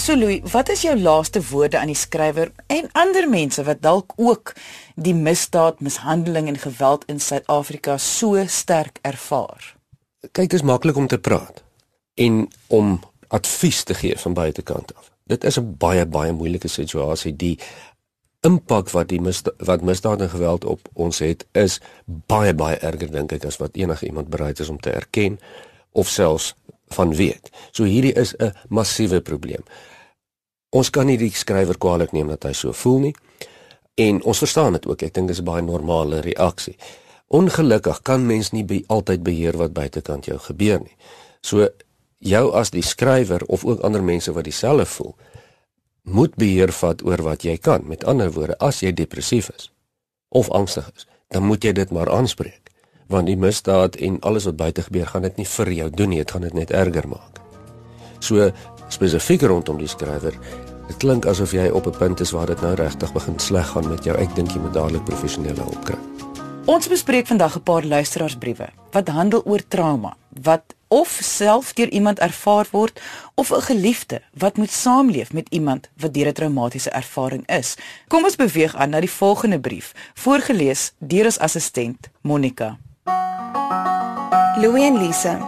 So 0.00 0.16
Louis, 0.16 0.40
wat 0.52 0.68
is 0.72 0.82
jou 0.86 0.96
laaste 0.98 1.42
woorde 1.50 1.78
aan 1.78 1.92
die 1.92 1.98
skrywer 1.98 2.50
en 2.72 2.88
ander 2.98 3.28
mense 3.28 3.62
wat 3.66 3.82
dalk 3.84 4.12
ook 4.16 4.54
die 4.96 5.14
misdaad, 5.14 5.80
mishandeling 5.84 6.48
en 6.48 6.58
geweld 6.58 7.04
in 7.06 7.20
Suid-Afrika 7.20 7.98
so 7.98 8.46
sterk 8.46 8.98
ervaar? 9.02 9.79
Kyk, 10.20 10.50
dit 10.50 10.58
is 10.60 10.62
maklik 10.62 10.96
om 10.96 11.06
te 11.06 11.18
praat 11.18 11.62
en 12.20 12.48
om 12.66 12.98
advies 13.32 13.82
te 13.88 13.94
gee 13.94 14.18
van 14.18 14.34
buitekant 14.36 14.92
af. 14.94 15.08
Dit 15.24 15.44
is 15.44 15.58
'n 15.58 15.76
baie 15.78 16.06
baie 16.06 16.32
moeilike 16.32 16.68
situasie. 16.68 17.36
Die 17.36 17.58
impak 18.40 18.90
wat 18.90 19.08
die 19.08 19.20
misda 19.20 19.50
wat 19.56 19.80
misdaad 19.80 20.20
en 20.20 20.30
geweld 20.30 20.64
op 20.64 20.88
ons 20.92 21.18
het 21.18 21.46
is 21.52 21.80
baie 22.04 22.54
baie 22.54 22.76
erger 22.76 23.10
dink 23.10 23.32
ek 23.32 23.44
as 23.44 23.56
wat 23.56 23.76
enige 23.76 24.06
iemand 24.06 24.28
bereid 24.28 24.60
is 24.60 24.68
om 24.68 24.80
te 24.80 24.90
erken 24.90 25.40
of 25.92 26.08
selfs 26.08 26.54
van 26.88 27.14
weet. 27.14 27.50
So 27.70 27.84
hierdie 27.84 28.12
is 28.12 28.34
'n 28.36 28.52
massiewe 28.68 29.20
probleem. 29.20 29.64
Ons 30.68 30.90
kan 30.90 31.06
nie 31.06 31.18
die 31.18 31.30
skrywer 31.30 31.78
kwaadlik 31.78 32.12
neem 32.12 32.28
dat 32.28 32.42
hy 32.42 32.52
so 32.52 32.72
voel 32.72 32.98
nie. 32.98 33.14
En 33.94 34.22
ons 34.22 34.38
verstaan 34.38 34.72
dit 34.72 34.86
ook. 34.86 35.02
Ek 35.02 35.14
dink 35.14 35.26
dit 35.26 35.36
is 35.36 35.42
'n 35.42 35.44
baie 35.44 35.62
normale 35.62 36.20
reaksie. 36.20 36.76
Ongelukkig 37.30 38.02
kan 38.02 38.26
mens 38.26 38.50
nie 38.50 38.64
be 38.66 38.82
altyd 38.86 39.22
beheer 39.22 39.56
wat 39.56 39.72
buitekant 39.72 40.26
jou 40.26 40.38
gebeur 40.38 40.80
nie. 40.82 40.96
So 41.46 41.68
jou 42.18 42.44
as 42.58 42.72
die 42.74 42.82
skrywer 42.82 43.44
of 43.46 43.64
ook 43.64 43.84
ander 43.86 44.02
mense 44.02 44.32
wat 44.34 44.48
dieselfde 44.48 44.86
voel, 44.86 45.14
moet 46.02 46.34
beheer 46.34 46.72
vat 46.74 47.04
oor 47.06 47.22
wat 47.22 47.44
jy 47.46 47.56
kan. 47.56 47.86
Met 47.86 48.04
ander 48.04 48.32
woorde, 48.34 48.58
as 48.58 48.82
jy 48.82 48.92
depressief 48.92 49.50
is 49.54 49.70
of 50.28 50.50
angstig 50.50 50.90
is, 50.96 51.06
dan 51.30 51.46
moet 51.46 51.64
jy 51.64 51.72
dit 51.72 51.90
maar 51.90 52.10
aanspreek 52.10 52.70
want 53.10 53.26
die 53.26 53.38
misdaad 53.38 53.96
en 54.06 54.20
alles 54.22 54.46
wat 54.46 54.56
buite 54.56 54.84
gebeur 54.86 55.08
gaan 55.10 55.26
dit 55.26 55.40
nie 55.40 55.46
vir 55.56 55.72
jou 55.74 55.88
doen 55.90 56.12
nie, 56.12 56.20
dit 56.22 56.30
gaan 56.30 56.46
dit 56.46 56.54
net 56.54 56.70
erger 56.70 57.08
maak. 57.10 57.40
So 58.22 58.50
spesifiek 58.94 59.42
rondom 59.50 59.80
die 59.82 59.90
skrywer, 59.90 60.36
dit 60.86 61.02
klink 61.02 61.26
asof 61.26 61.54
jy 61.54 61.66
op 61.74 61.86
'n 61.90 61.98
punt 61.98 62.20
is 62.20 62.30
waar 62.30 62.46
dit 62.46 62.62
nou 62.62 62.74
regtig 62.74 63.12
begin 63.12 63.38
sleg 63.38 63.66
gaan 63.66 63.88
met 63.88 64.04
jou. 64.04 64.16
Ek 64.16 64.34
dink 64.34 64.50
jy 64.54 64.60
moet 64.60 64.74
dadelik 64.74 65.04
professionele 65.04 65.62
hulp 65.62 65.84
kry. 65.84 66.29
Ons 66.64 66.88
bespreek 66.88 67.26
vandag 67.26 67.56
'n 67.56 67.62
paar 67.62 67.84
luisteraarsbriewe 67.84 68.68
wat 68.90 69.08
handel 69.08 69.42
oor 69.44 69.62
trauma, 69.68 70.16
wat 70.42 70.62
of 70.88 71.18
self 71.22 71.72
deur 71.72 71.88
iemand 71.88 72.18
ervaar 72.18 72.66
word 72.70 73.00
of 73.34 73.50
'n 73.50 73.60
geliefde 73.60 74.22
wat 74.34 74.56
moet 74.56 74.70
saamleef 74.70 75.32
met 75.32 75.46
iemand 75.48 75.88
wat 75.96 76.14
deur 76.14 76.26
'n 76.26 76.32
traumatiese 76.32 76.90
ervaring 76.90 77.46
is. 77.46 77.76
Kom 78.08 78.24
ons 78.24 78.36
beweeg 78.36 78.76
aan 78.76 78.90
na 78.90 79.00
die 79.00 79.10
volgende 79.10 79.60
brief, 79.60 79.92
voorgeles 80.14 80.92
deur 80.98 81.24
ons 81.24 81.38
assistent 81.38 82.08
Monica. 82.20 82.78
Louie 84.56 84.84
en 84.84 85.06
Lise. 85.06 85.38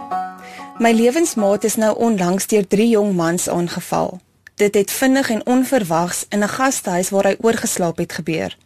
My 0.79 0.91
lewensmaat 0.91 1.63
is 1.63 1.75
nou 1.75 1.97
onlangs 1.97 2.47
deur 2.47 2.67
drie 2.67 2.89
jong 2.89 3.15
mans 3.15 3.49
aangeval. 3.49 4.19
Dit 4.55 4.73
het 4.73 4.91
vinnig 4.91 5.29
en 5.29 5.45
onverwags 5.45 6.25
in 6.29 6.43
'n 6.43 6.47
gastehuis 6.47 7.09
waar 7.09 7.23
hy 7.23 7.35
oorgeslaap 7.39 7.97
het 7.97 8.13
gebeur. 8.13 8.57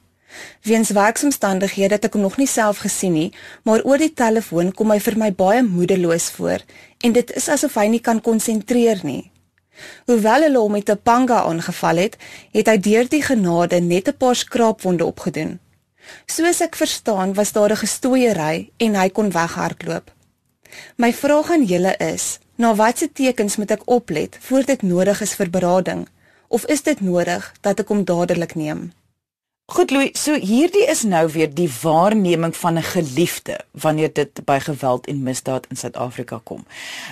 Weens 0.64 0.90
werksomstandighede 0.90 1.96
het 1.96 2.06
ek 2.06 2.14
hom 2.14 2.22
nog 2.22 2.38
nie 2.38 2.48
self 2.48 2.78
gesien 2.84 3.14
nie, 3.14 3.32
maar 3.64 3.84
oor 3.84 3.98
die 3.98 4.14
telefoon 4.14 4.74
kom 4.76 4.92
hy 4.92 5.00
vir 5.00 5.18
my 5.18 5.32
baie 5.32 5.64
moedeloos 5.64 6.30
voor 6.36 6.66
en 7.04 7.14
dit 7.14 7.32
is 7.32 7.48
asof 7.50 7.78
hy 7.80 7.88
nie 7.88 8.04
kan 8.04 8.22
konsentreer 8.22 9.04
nie. 9.04 9.32
Hoewel 10.10 10.48
hulle 10.48 10.60
hom 10.60 10.72
met 10.72 10.90
'n 10.90 11.00
panga 11.04 11.44
aangeval 11.44 11.98
het, 11.98 12.18
het 12.52 12.68
hy 12.68 12.78
deur 12.78 13.08
die 13.10 13.22
genade 13.22 13.80
net 13.80 14.08
'n 14.08 14.18
paar 14.18 14.36
skraapwonde 14.36 15.06
opgedoen. 15.06 15.60
Soos 16.26 16.62
ek 16.62 16.76
verstaan, 16.76 17.34
was 17.34 17.52
daar 17.52 17.72
'n 17.72 17.84
gestooiery 17.84 18.70
en 18.78 18.96
hy 18.96 19.10
kon 19.10 19.32
weghardloop. 19.32 20.12
My 20.98 21.14
vraag 21.14 21.52
aan 21.52 21.66
julle 21.66 21.96
is: 21.98 22.40
na 22.56 22.76
watter 22.76 23.12
tekens 23.14 23.56
moet 23.58 23.72
ek 23.72 23.86
oplet 23.86 24.38
voor 24.40 24.64
dit 24.66 24.82
nodig 24.82 25.22
is 25.22 25.34
vir 25.34 25.50
berading 25.50 26.08
of 26.48 26.66
is 26.66 26.82
dit 26.82 27.02
nodig 27.02 27.54
dat 27.62 27.80
ek 27.80 27.88
hom 27.88 28.06
dadelik 28.06 28.56
neem? 28.56 28.92
Goed 29.68 29.92
Louis, 29.92 30.14
so 30.16 30.32
hierdie 30.40 30.86
is 30.88 31.02
nou 31.04 31.26
weer 31.34 31.50
die 31.52 31.68
waarneming 31.82 32.54
van 32.56 32.78
'n 32.80 32.88
geliefde 32.88 33.60
wanneer 33.72 34.14
dit 34.14 34.46
by 34.46 34.60
geweld 34.60 35.08
en 35.08 35.24
misdaad 35.24 35.66
in 35.70 35.76
Suid-Afrika 35.76 36.40
kom. 36.44 36.66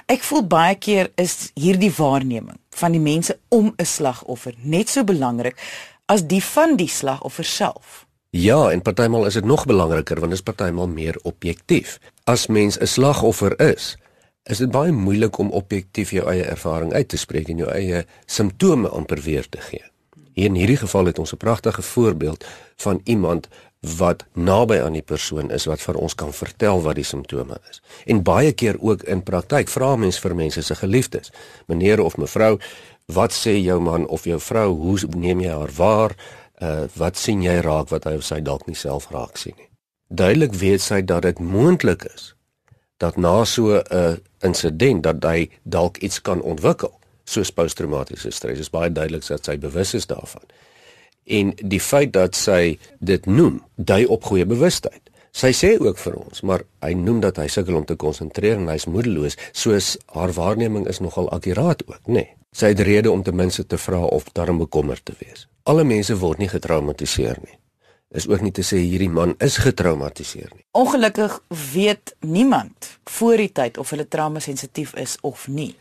Ek 0.06 0.24
voel 0.24 0.48
baie 0.48 0.76
keer 0.76 1.12
is 1.16 1.52
hierdie 1.54 1.92
waarneming 1.98 2.58
van 2.70 2.92
die 2.92 3.02
mense 3.02 3.40
om 3.50 3.74
'n 3.78 3.86
slagoffer 3.86 4.54
net 4.58 4.90
so 4.90 5.04
belangrik 5.04 5.60
as 6.06 6.24
die 6.28 6.44
van 6.44 6.76
die 6.76 6.88
slagoffer 6.88 7.44
self. 7.44 8.06
Ja, 8.30 8.70
en 8.70 8.82
partymal 8.82 9.26
is 9.26 9.34
dit 9.34 9.46
nog 9.46 9.66
belangriker 9.66 10.20
want 10.20 10.32
dit 10.32 10.40
is 10.40 10.54
partymal 10.54 10.88
meer 10.88 11.20
objektief. 11.24 12.00
As 12.24 12.48
mens 12.48 12.80
'n 12.80 12.88
slagoffer 12.88 13.60
is, 13.60 13.98
is 14.44 14.58
dit 14.58 14.72
baie 14.72 14.92
moeilik 14.92 15.38
om 15.38 15.52
objektief 15.52 16.12
jou 16.12 16.30
eie 16.30 16.44
ervaring 16.44 16.94
uit 16.94 17.08
te 17.08 17.18
spreek 17.18 17.50
en 17.50 17.58
jou 17.58 17.72
eie 17.72 18.06
simptome 18.26 18.88
amper 18.88 19.22
weer 19.22 19.50
te 19.50 19.62
gee. 19.62 19.95
Hier 20.36 20.52
in 20.52 20.60
hierdie 20.60 20.80
geval 20.80 21.12
het 21.12 21.20
ons 21.20 21.34
'n 21.34 21.42
pragtige 21.42 21.82
voorbeeld 21.82 22.46
van 22.76 23.02
iemand 23.04 23.48
wat 23.98 24.26
naby 24.34 24.80
aan 24.82 24.94
die 24.94 25.06
persoon 25.06 25.52
is 25.52 25.66
wat 25.66 25.82
vir 25.82 25.96
ons 25.96 26.16
kan 26.16 26.34
vertel 26.34 26.82
wat 26.82 26.96
die 26.96 27.04
simptome 27.04 27.58
is. 27.70 27.82
En 28.06 28.24
baie 28.24 28.52
keer 28.52 28.76
ook 28.80 29.04
in 29.04 29.24
praktyk 29.24 29.70
vra 29.70 29.96
mense 29.96 30.22
vir 30.22 30.36
mense 30.36 30.62
se 30.62 30.76
geliefdes, 30.76 31.32
meneer 31.68 32.02
of 32.02 32.18
mevrou, 32.18 32.60
wat 33.06 33.34
sê 33.34 33.62
jou 33.62 33.80
man 33.80 34.08
of 34.08 34.24
jou 34.24 34.40
vrou, 34.40 34.74
hoe 34.74 35.00
neem 35.16 35.40
jy 35.40 35.52
haar 35.52 35.72
waar? 35.76 36.16
uh 36.62 36.86
wat 36.96 37.18
sien 37.18 37.42
jy 37.44 37.60
raak 37.64 37.90
wat 37.92 38.06
hy 38.08 38.16
of 38.16 38.24
sy 38.24 38.40
dalk 38.44 38.68
nie 38.70 38.78
self 38.80 39.10
raak 39.12 39.38
sien 39.38 39.56
nie. 39.58 39.68
Duidelik 40.08 40.54
weet 40.54 40.82
sy 40.82 41.02
dat 41.02 41.26
dit 41.28 41.40
moontlik 41.40 42.06
is 42.14 42.34
dat 43.04 43.18
na 43.18 43.44
so 43.44 43.76
'n 43.76 43.84
uh, 43.92 44.16
insident 44.42 45.04
dat 45.04 45.24
hy 45.24 45.50
dalk 45.64 45.98
iets 45.98 46.22
kan 46.22 46.42
ontwikkel 46.42 46.94
soos 47.26 47.52
posttraumatiese 47.52 48.32
stres. 48.32 48.60
Dit 48.60 48.68
is 48.68 48.74
baie 48.74 48.92
duidelik 48.92 49.26
dat 49.28 49.46
sy 49.46 49.58
bewus 49.58 49.94
is 49.94 50.08
daarvan. 50.08 50.44
En 51.26 51.54
die 51.58 51.82
feit 51.82 52.14
dat 52.14 52.38
sy 52.38 52.78
dit 53.00 53.26
noem, 53.26 53.64
dui 53.76 54.06
op 54.06 54.24
goeie 54.30 54.46
bewustheid. 54.46 55.02
Sy 55.36 55.52
sê 55.52 55.74
ook 55.82 55.98
vir 56.00 56.16
ons, 56.16 56.42
maar 56.48 56.64
hy 56.86 56.94
noem 56.96 57.20
dat 57.20 57.42
hy 57.42 57.50
sukkel 57.52 57.76
om 57.76 57.86
te 57.86 57.98
konsentreer 58.00 58.56
en 58.56 58.70
hy's 58.72 58.86
moedeloos, 58.88 59.36
soos 59.52 59.98
haar 60.16 60.32
waarneming 60.38 60.88
is 60.88 61.02
nogal 61.04 61.28
akkuraat 61.36 61.84
ook, 61.90 62.02
nê. 62.08 62.22
Nee. 62.22 62.32
Sy 62.56 62.70
het 62.72 62.80
rede 62.88 63.12
om 63.12 63.20
ten 63.24 63.36
minste 63.36 63.66
te 63.68 63.76
vra 63.76 64.00
of 64.00 64.32
daar 64.32 64.54
'n 64.54 64.58
bekommer 64.58 65.02
te 65.04 65.12
wees 65.20 65.44
alle 65.66 65.86
mense 65.88 66.16
word 66.22 66.42
nie 66.42 66.50
getraumatiseer 66.50 67.40
nie. 67.42 67.58
Is 68.16 68.28
ook 68.30 68.44
nie 68.46 68.54
te 68.56 68.64
sê 68.64 68.78
hierdie 68.80 69.10
man 69.10 69.34
is 69.44 69.58
getraumatiseer 69.64 70.52
nie. 70.54 70.64
Ongelukkig 70.78 71.40
weet 71.74 72.14
niemand 72.22 72.92
voor 73.18 73.42
die 73.42 73.52
tyd 73.52 73.80
of 73.82 73.90
hulle 73.92 74.06
trauma 74.08 74.40
sensitief 74.40 74.94
is 75.02 75.18
of 75.26 75.48
nie. 75.48 75.74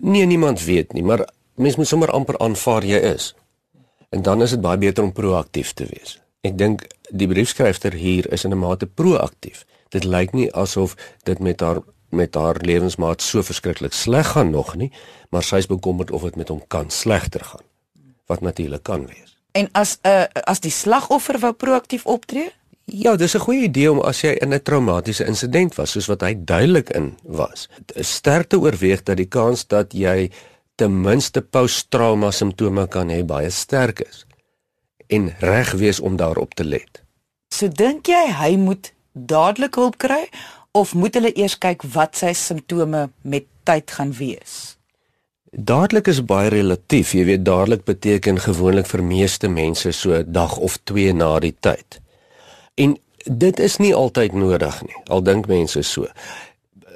Nee, 0.00 0.26
niemand 0.26 0.64
weet 0.64 0.92
nie, 0.92 1.02
maar 1.02 1.28
mens 1.54 1.76
moet 1.76 1.88
sommer 1.88 2.10
amper 2.10 2.38
aanvaar 2.38 2.84
jy 2.84 2.98
is. 3.12 3.34
En 4.08 4.22
dan 4.22 4.42
is 4.42 4.50
dit 4.50 4.60
baie 4.60 4.78
beter 4.78 5.04
om 5.04 5.12
proaktief 5.12 5.72
te 5.72 5.86
wees. 5.88 6.18
Ek 6.40 6.56
dink 6.58 6.86
die 7.10 7.28
briefskrywer 7.28 7.94
hier 7.94 8.32
is 8.32 8.44
in 8.44 8.52
'n 8.52 8.58
mate 8.58 8.86
proaktief. 8.86 9.64
Dit 9.88 10.04
lyk 10.04 10.32
nie 10.32 10.52
asof 10.52 10.96
dit 11.22 11.38
met 11.38 11.60
haar 11.60 11.82
met 12.12 12.34
haar 12.34 12.56
lewensmaat 12.60 13.22
so 13.22 13.42
verskriklik 13.42 13.92
sleg 13.92 14.26
gaan 14.26 14.50
nog 14.50 14.74
nie, 14.76 14.92
maar 15.30 15.42
sy 15.42 15.56
is 15.56 15.66
bekommerd 15.66 16.10
of 16.10 16.22
dit 16.22 16.36
met 16.36 16.48
hom 16.48 16.60
kan 16.68 16.90
slegter 16.90 17.44
gaan 17.44 17.64
wat 18.26 18.40
natuurlik 18.40 18.82
kan 18.82 19.06
wees. 19.06 19.36
En 19.52 19.68
as 19.72 19.98
'n 20.02 20.08
uh, 20.08 20.24
as 20.44 20.60
die 20.60 20.70
slagoffer 20.70 21.38
wou 21.38 21.52
proaktief 21.52 22.06
optree? 22.06 22.52
Ja, 22.84 23.16
dis 23.16 23.34
'n 23.34 23.38
goeie 23.38 23.62
idee 23.62 23.90
om 23.90 24.00
as 24.00 24.20
jy 24.20 24.32
in 24.40 24.54
'n 24.54 24.62
traumatiese 24.62 25.24
insident 25.24 25.74
was, 25.74 25.90
soos 25.90 26.06
wat 26.06 26.20
hy 26.20 26.34
duidelik 26.44 26.90
in 26.90 27.16
was, 27.22 27.68
sterkte 27.94 28.58
oorweeg 28.58 29.02
dat 29.02 29.16
die 29.16 29.28
kans 29.28 29.66
dat 29.66 29.92
jy 29.92 30.30
ten 30.74 31.00
minste 31.00 31.40
posttrauma 31.40 32.30
simptome 32.30 32.88
kan 32.88 33.08
hê 33.08 33.24
baie 33.24 33.50
sterk 33.50 34.00
is 34.00 34.26
en 35.06 35.34
reg 35.38 35.72
wees 35.72 36.00
om 36.00 36.16
daarop 36.16 36.54
te 36.54 36.64
let. 36.64 37.02
So 37.54 37.68
dink 37.68 38.06
jy 38.06 38.32
hy 38.32 38.56
moet 38.56 38.92
dadelik 39.12 39.74
hulp 39.74 39.98
kry 40.00 40.28
of 40.72 40.94
moet 40.94 41.14
hulle 41.14 41.32
eers 41.36 41.58
kyk 41.58 41.84
wat 41.94 42.16
sy 42.16 42.32
simptome 42.32 43.10
met 43.22 43.44
tyd 43.68 43.90
gaan 43.90 44.12
wees? 44.16 44.76
Dadelik 45.52 46.08
is 46.08 46.22
baie 46.24 46.48
relatief. 46.48 47.12
Jy 47.12 47.24
weet 47.28 47.44
dadelik 47.44 47.84
beteken 47.84 48.40
gewoonlik 48.40 48.88
vir 48.88 49.02
meeste 49.04 49.48
mense 49.52 49.92
so 49.92 50.22
dag 50.24 50.56
of 50.56 50.78
2 50.88 51.12
na 51.12 51.38
die 51.44 51.52
tyd. 51.60 52.01
En 52.74 52.96
dit 53.24 53.58
is 53.60 53.76
nie 53.76 53.94
altyd 53.94 54.32
nodig 54.32 54.82
nie. 54.82 54.96
Al 55.04 55.22
dink 55.22 55.46
mense 55.46 55.82
so. 55.82 56.08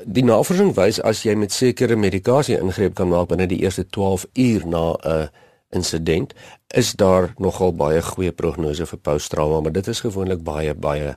Die 0.06 0.24
navorsing 0.24 0.74
wys 0.76 1.00
as 1.02 1.24
jy 1.26 1.34
met 1.34 1.52
sekere 1.52 1.96
medikasie 1.96 2.58
ingreep 2.58 2.94
kan 2.94 3.10
maak 3.10 3.28
binne 3.32 3.48
die 3.50 3.62
eerste 3.64 3.86
12 3.90 4.26
uur 4.34 4.66
na 4.66 4.84
'n 5.02 5.28
insident, 5.70 6.34
is 6.68 6.92
daar 6.92 7.34
nogal 7.38 7.72
baie 7.74 8.02
goeie 8.02 8.32
prognose 8.32 8.86
vir 8.86 8.98
posttrauma, 8.98 9.60
maar 9.60 9.72
dit 9.72 9.86
is 9.86 10.00
gewoonlik 10.00 10.42
baie 10.42 10.74
baie 10.74 11.16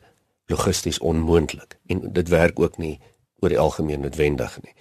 logisties 0.50 1.00
onmoontlik 1.00 1.78
en 1.88 2.02
dit 2.14 2.28
werk 2.28 2.60
ook 2.60 2.78
nie 2.78 3.00
oor 3.40 3.50
die 3.50 3.60
algemeen 3.60 4.02
noodwendig 4.02 4.58
nie. 4.64 4.74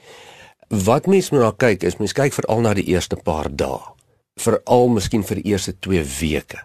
Wat 0.69 1.07
mens 1.07 1.31
moet 1.31 1.41
na 1.41 1.53
kyk 1.57 1.83
is 1.83 1.97
mens 1.97 2.13
kyk 2.13 2.33
veral 2.33 2.61
na 2.61 2.75
die 2.75 2.89
eerste 2.93 3.17
paar 3.17 3.49
dae. 3.51 3.81
Veral 4.41 4.89
miskien 4.89 5.25
vir 5.25 5.41
die 5.41 5.51
eerste 5.53 5.75
2 5.79 6.05
weke. 6.21 6.61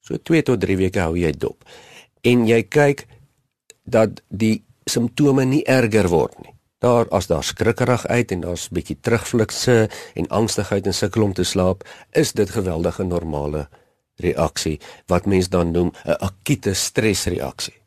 So 0.00 0.16
2 0.16 0.42
tot 0.42 0.60
3 0.60 0.76
weke 0.76 1.00
hou 1.00 1.16
jy 1.16 1.32
dop. 1.32 1.64
En 2.22 2.46
jy 2.46 2.62
kyk 2.62 3.06
dat 3.84 4.22
die 4.28 4.62
simptome 4.86 5.44
nie 5.44 5.62
erger 5.66 6.08
word 6.08 6.38
nie. 6.42 6.54
Daar 6.82 7.06
as 7.14 7.28
daar 7.30 7.44
skrikkerig 7.46 8.06
uit 8.06 8.32
en 8.34 8.40
daar's 8.42 8.68
bietjie 8.74 8.98
terugflikse 9.00 9.88
en 10.18 10.28
angstigheid 10.28 10.86
en 10.86 10.94
sukkel 10.94 11.22
om 11.22 11.34
te 11.34 11.44
slaap, 11.46 11.84
is 12.10 12.32
dit 12.32 12.50
geweldige 12.50 13.04
normale 13.06 13.68
reaksie 14.22 14.80
wat 15.06 15.26
mens 15.26 15.48
dan 15.48 15.70
noem 15.70 15.92
'n 16.04 16.18
akute 16.18 16.74
stresreaksie. 16.74 17.78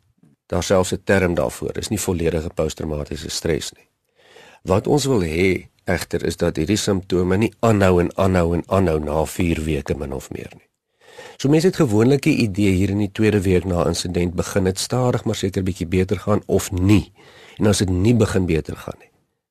Daar 0.46 0.62
selfs 0.62 0.92
'n 0.92 1.02
term 1.04 1.34
daarvoor, 1.34 1.72
dis 1.72 1.88
nie 1.88 2.00
volledige 2.00 2.50
posttraumatiese 2.54 3.28
stres 3.28 3.72
nie. 3.72 3.88
Wat 4.62 4.86
ons 4.86 5.04
wil 5.04 5.22
hê 5.22 5.68
egter 5.84 6.24
is 6.24 6.36
dat 6.36 6.56
hierdie 6.56 6.76
simptome 6.76 7.36
nie 7.36 7.52
aanhou 7.60 8.00
en 8.00 8.10
aanhou 8.16 8.54
en 8.54 8.62
aanhou 8.66 8.98
na 8.98 9.24
4 9.24 9.64
weke 9.64 9.94
min 9.94 10.12
of 10.12 10.30
meer 10.30 10.52
nie. 10.54 10.68
So 11.36 11.48
mense 11.48 11.66
het 11.66 11.76
gewoonlik 11.76 12.26
'n 12.26 12.28
idee 12.28 12.72
hier 12.72 12.90
in 12.90 12.98
die 12.98 13.12
tweede 13.12 13.40
week 13.40 13.64
na 13.64 13.86
insident 13.86 14.34
begin 14.34 14.64
dit 14.64 14.78
stadig 14.78 15.24
maar 15.24 15.34
seker 15.34 15.62
bietjie 15.62 15.86
beter 15.86 16.18
gaan 16.18 16.42
of 16.46 16.70
nie. 16.70 17.12
En 17.56 17.66
as 17.66 17.78
dit 17.78 17.88
nie 17.88 18.14
begin 18.14 18.46
beter 18.46 18.76
gaan 18.76 18.98
nie, 18.98 19.10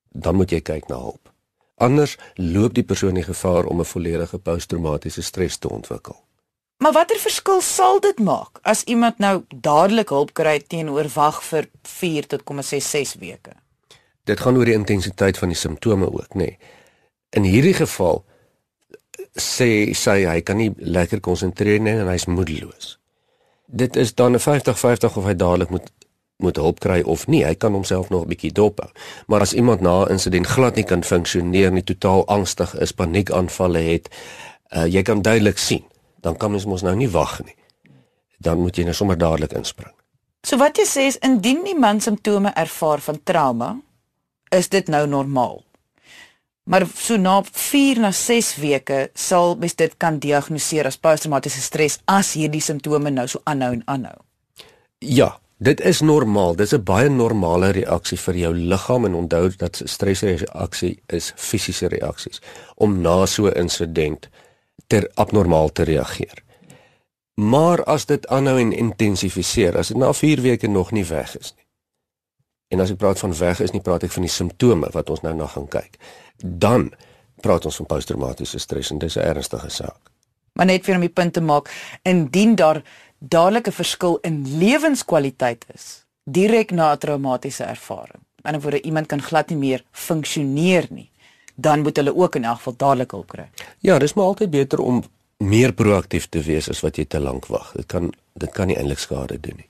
dan 0.10 0.36
moet 0.36 0.50
jy 0.50 0.62
kyk 0.62 0.88
na 0.88 0.96
hulp. 0.96 1.34
Anders 1.76 2.18
loop 2.34 2.74
die 2.74 2.84
persoon 2.84 3.14
die 3.14 3.24
gevaar 3.24 3.66
om 3.66 3.80
'n 3.80 3.86
volledige 3.86 4.38
posttraumatiese 4.38 5.22
stres 5.22 5.58
te 5.58 5.70
ontwikkel. 5.70 6.16
Maar 6.78 6.92
watter 6.92 7.20
verskil 7.20 7.62
sal 7.62 8.00
dit 8.00 8.20
maak 8.20 8.60
as 8.62 8.84
iemand 8.84 9.18
nou 9.18 9.44
dadelik 9.56 10.10
hulp 10.10 10.34
kry 10.34 10.60
teenoor 10.60 11.08
wag 11.14 11.44
vir 11.44 11.70
4 11.82 12.28
tot 12.28 12.44
kom 12.44 12.58
ons 12.58 12.74
sê 12.74 12.80
6 12.82 13.16
weke? 13.16 13.52
Dit 14.24 14.40
gaan 14.40 14.58
oor 14.58 14.66
die 14.66 14.74
intensiteit 14.74 15.38
van 15.38 15.48
die 15.50 15.58
simptome 15.58 16.12
ook, 16.12 16.34
nê. 16.34 16.38
Nee. 16.38 16.58
In 17.30 17.44
hierdie 17.44 17.74
geval 17.74 18.26
sê 19.36 19.94
sy 19.94 20.24
hy 20.26 20.42
kan 20.42 20.58
nie 20.58 20.72
lekker 20.78 21.20
konsentreer 21.20 21.80
nie 21.80 21.96
en 22.00 22.08
hy's 22.08 22.26
moedeloos. 22.26 22.98
Dit 23.66 23.96
is 23.96 24.14
dan 24.16 24.36
'n 24.36 24.40
50-50 24.40 25.18
of 25.18 25.26
hy 25.26 25.34
dadelik 25.36 25.70
moet 25.70 25.92
moet 26.38 26.56
hulp 26.56 26.80
kry 26.80 27.02
of 27.02 27.28
nie. 27.28 27.46
Hy 27.46 27.56
kan 27.56 27.74
homself 27.74 28.10
nog 28.10 28.24
'n 28.24 28.28
bietjie 28.28 28.52
dop 28.52 28.80
hou. 28.80 28.90
Maar 29.28 29.42
as 29.42 29.54
iemand 29.54 29.82
na 29.82 30.04
'n 30.04 30.12
insident 30.12 30.48
glad 30.48 30.76
nie 30.76 30.84
kan 30.84 31.04
funksioneer 31.04 31.72
nie, 31.72 31.84
totaal 31.84 32.28
angstig 32.28 32.76
is, 32.80 32.92
paniekaanvalle 32.92 33.80
het, 33.80 34.10
uh, 34.76 34.86
jy 34.86 35.02
kan 35.02 35.22
duidelik 35.22 35.58
sien, 35.58 35.84
dan 36.22 36.38
kan 36.38 36.52
mens 36.52 36.66
mos 36.66 36.82
nou 36.82 36.96
nie 36.96 37.10
wag 37.10 37.44
nie. 37.44 37.56
Dan 38.40 38.60
moet 38.60 38.76
jy 38.76 38.84
nou 38.84 38.94
sommer 38.94 39.18
dadelik 39.18 39.54
inspring. 39.54 39.94
So 40.44 40.58
wat 40.58 40.78
jy 40.78 40.86
sê 40.86 41.08
is 41.08 41.18
indien 41.18 41.64
die 41.64 41.76
man 41.76 42.02
simptome 42.02 42.52
ervaar 42.54 43.00
van 43.00 43.20
trauma, 43.24 43.82
is 44.50 44.70
dit 44.70 44.88
nou 44.88 45.08
normaal. 45.08 45.65
Maar 46.66 46.88
so 46.98 47.18
na 47.18 47.44
4 47.52 48.00
na 48.00 48.12
6 48.12 48.56
weke 48.56 49.10
sal 49.14 49.56
mens 49.56 49.76
dit 49.76 49.98
kan 49.98 50.20
diagnoseer 50.20 50.88
as 50.90 50.98
posttraumatiese 50.98 51.62
stres 51.62 52.00
as 52.06 52.34
hierdie 52.34 52.62
simptome 52.62 53.12
nou 53.14 53.28
so 53.28 53.42
aanhou 53.46 53.74
en 53.74 53.84
aanhou. 53.86 54.18
Ja, 55.00 55.36
Dit 55.58 55.82
is 55.82 56.02
normaal. 56.02 56.56
Dit 56.56 56.66
is 56.66 56.74
'n 56.74 56.84
baie 56.84 57.10
normale 57.10 57.70
reaksie 57.70 58.20
vir 58.20 58.36
jou 58.36 58.54
liggaam 58.54 59.06
en 59.06 59.14
onthou 59.14 59.56
dat 59.58 59.82
stresreaksie 59.84 61.02
is 61.08 61.34
fisiese 61.36 61.88
reaksies 61.88 62.42
om 62.76 63.02
na 63.02 63.26
so 63.26 63.48
'n 63.48 63.56
insident 63.56 64.30
ter 64.88 65.12
abnormaal 65.14 65.72
te 65.72 65.84
reageer. 65.84 66.44
Maar 67.34 67.84
as 67.84 68.06
dit 68.06 68.28
aanhou 68.28 68.60
en 68.60 68.72
intensifiseer, 68.72 69.78
as 69.78 69.88
dit 69.88 69.98
na 69.98 70.14
4 70.14 70.42
weke 70.42 70.68
nog 70.68 70.92
nie 70.92 71.06
weg 71.06 71.38
is 71.38 71.54
nie. 71.56 71.66
En 72.68 72.80
as 72.80 72.90
ek 72.90 72.98
praat 72.98 73.20
van 73.20 73.38
weg 73.38 73.60
is 73.60 73.72
nie 73.72 73.82
praat 73.82 74.04
ek 74.04 74.12
van 74.12 74.22
die 74.22 74.32
simptome 74.32 74.90
wat 74.92 75.10
ons 75.10 75.22
nou 75.22 75.36
na 75.36 75.48
gaan 75.48 75.68
kyk. 75.68 75.98
Dan 76.38 76.92
praat 77.42 77.66
ons 77.66 77.76
van 77.76 77.86
posttraumatiese 77.86 78.60
stres 78.60 78.92
en 78.92 78.98
dis 78.98 79.18
'n 79.18 79.28
ernstige 79.28 79.70
saak. 79.70 80.12
Maar 80.54 80.66
net 80.66 80.86
vir 80.86 80.96
om 80.96 81.02
die 81.02 81.10
punt 81.10 81.34
te 81.34 81.42
maak, 81.42 81.70
indien 82.04 82.56
daar 82.56 82.82
dadelike 83.20 83.72
verskil 83.72 84.18
in 84.22 84.58
lewenskwaliteit 84.58 85.66
is 85.74 86.06
direk 86.24 86.72
na 86.72 86.94
'n 86.94 86.98
traumatiese 86.98 87.64
ervaring. 87.64 88.22
Aan 88.42 88.42
die 88.42 88.54
ander 88.54 88.62
woorde 88.62 88.82
iemand 88.82 89.08
kan 89.08 89.22
glad 89.22 89.50
nie 89.50 89.58
meer 89.58 89.84
funksioneer 89.92 90.88
nie. 90.90 91.10
Dan 91.56 91.82
moet 91.82 91.96
hulle 91.96 92.16
ook 92.16 92.36
in 92.36 92.44
elk 92.44 92.58
geval 92.58 92.74
dadelik 92.78 93.12
hulp 93.12 93.28
kry. 93.28 93.50
Ja, 93.80 94.00
dis 94.00 94.14
maar 94.14 94.26
altyd 94.26 94.50
beter 94.50 94.80
om 94.80 95.04
meer 95.38 95.74
proaktief 95.74 96.30
te 96.30 96.42
wees 96.42 96.70
as 96.70 96.80
wat 96.80 96.96
jy 96.96 97.06
te 97.06 97.20
lank 97.20 97.46
wag. 97.46 97.72
Dit 97.76 97.86
kan 97.86 98.14
dit 98.34 98.52
kan 98.52 98.68
nie 98.68 98.78
eintlik 98.78 99.00
skade 99.00 99.40
doen 99.40 99.56
nie. 99.56 99.70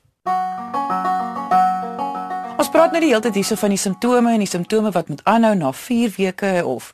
Praat 2.75 2.91
nou 2.91 2.99
die 2.99 3.13
hele 3.13 3.23
tyd 3.23 3.39
hierso 3.39 3.55
van 3.55 3.71
die 3.71 3.79
simptome 3.79 4.33
en 4.35 4.43
die 4.43 4.51
simptome 4.51 4.91
wat 4.91 5.07
moet 5.07 5.23
aanhou 5.23 5.55
na 5.55 5.71
4 5.71 6.13
weke 6.17 6.51
of 6.65 6.91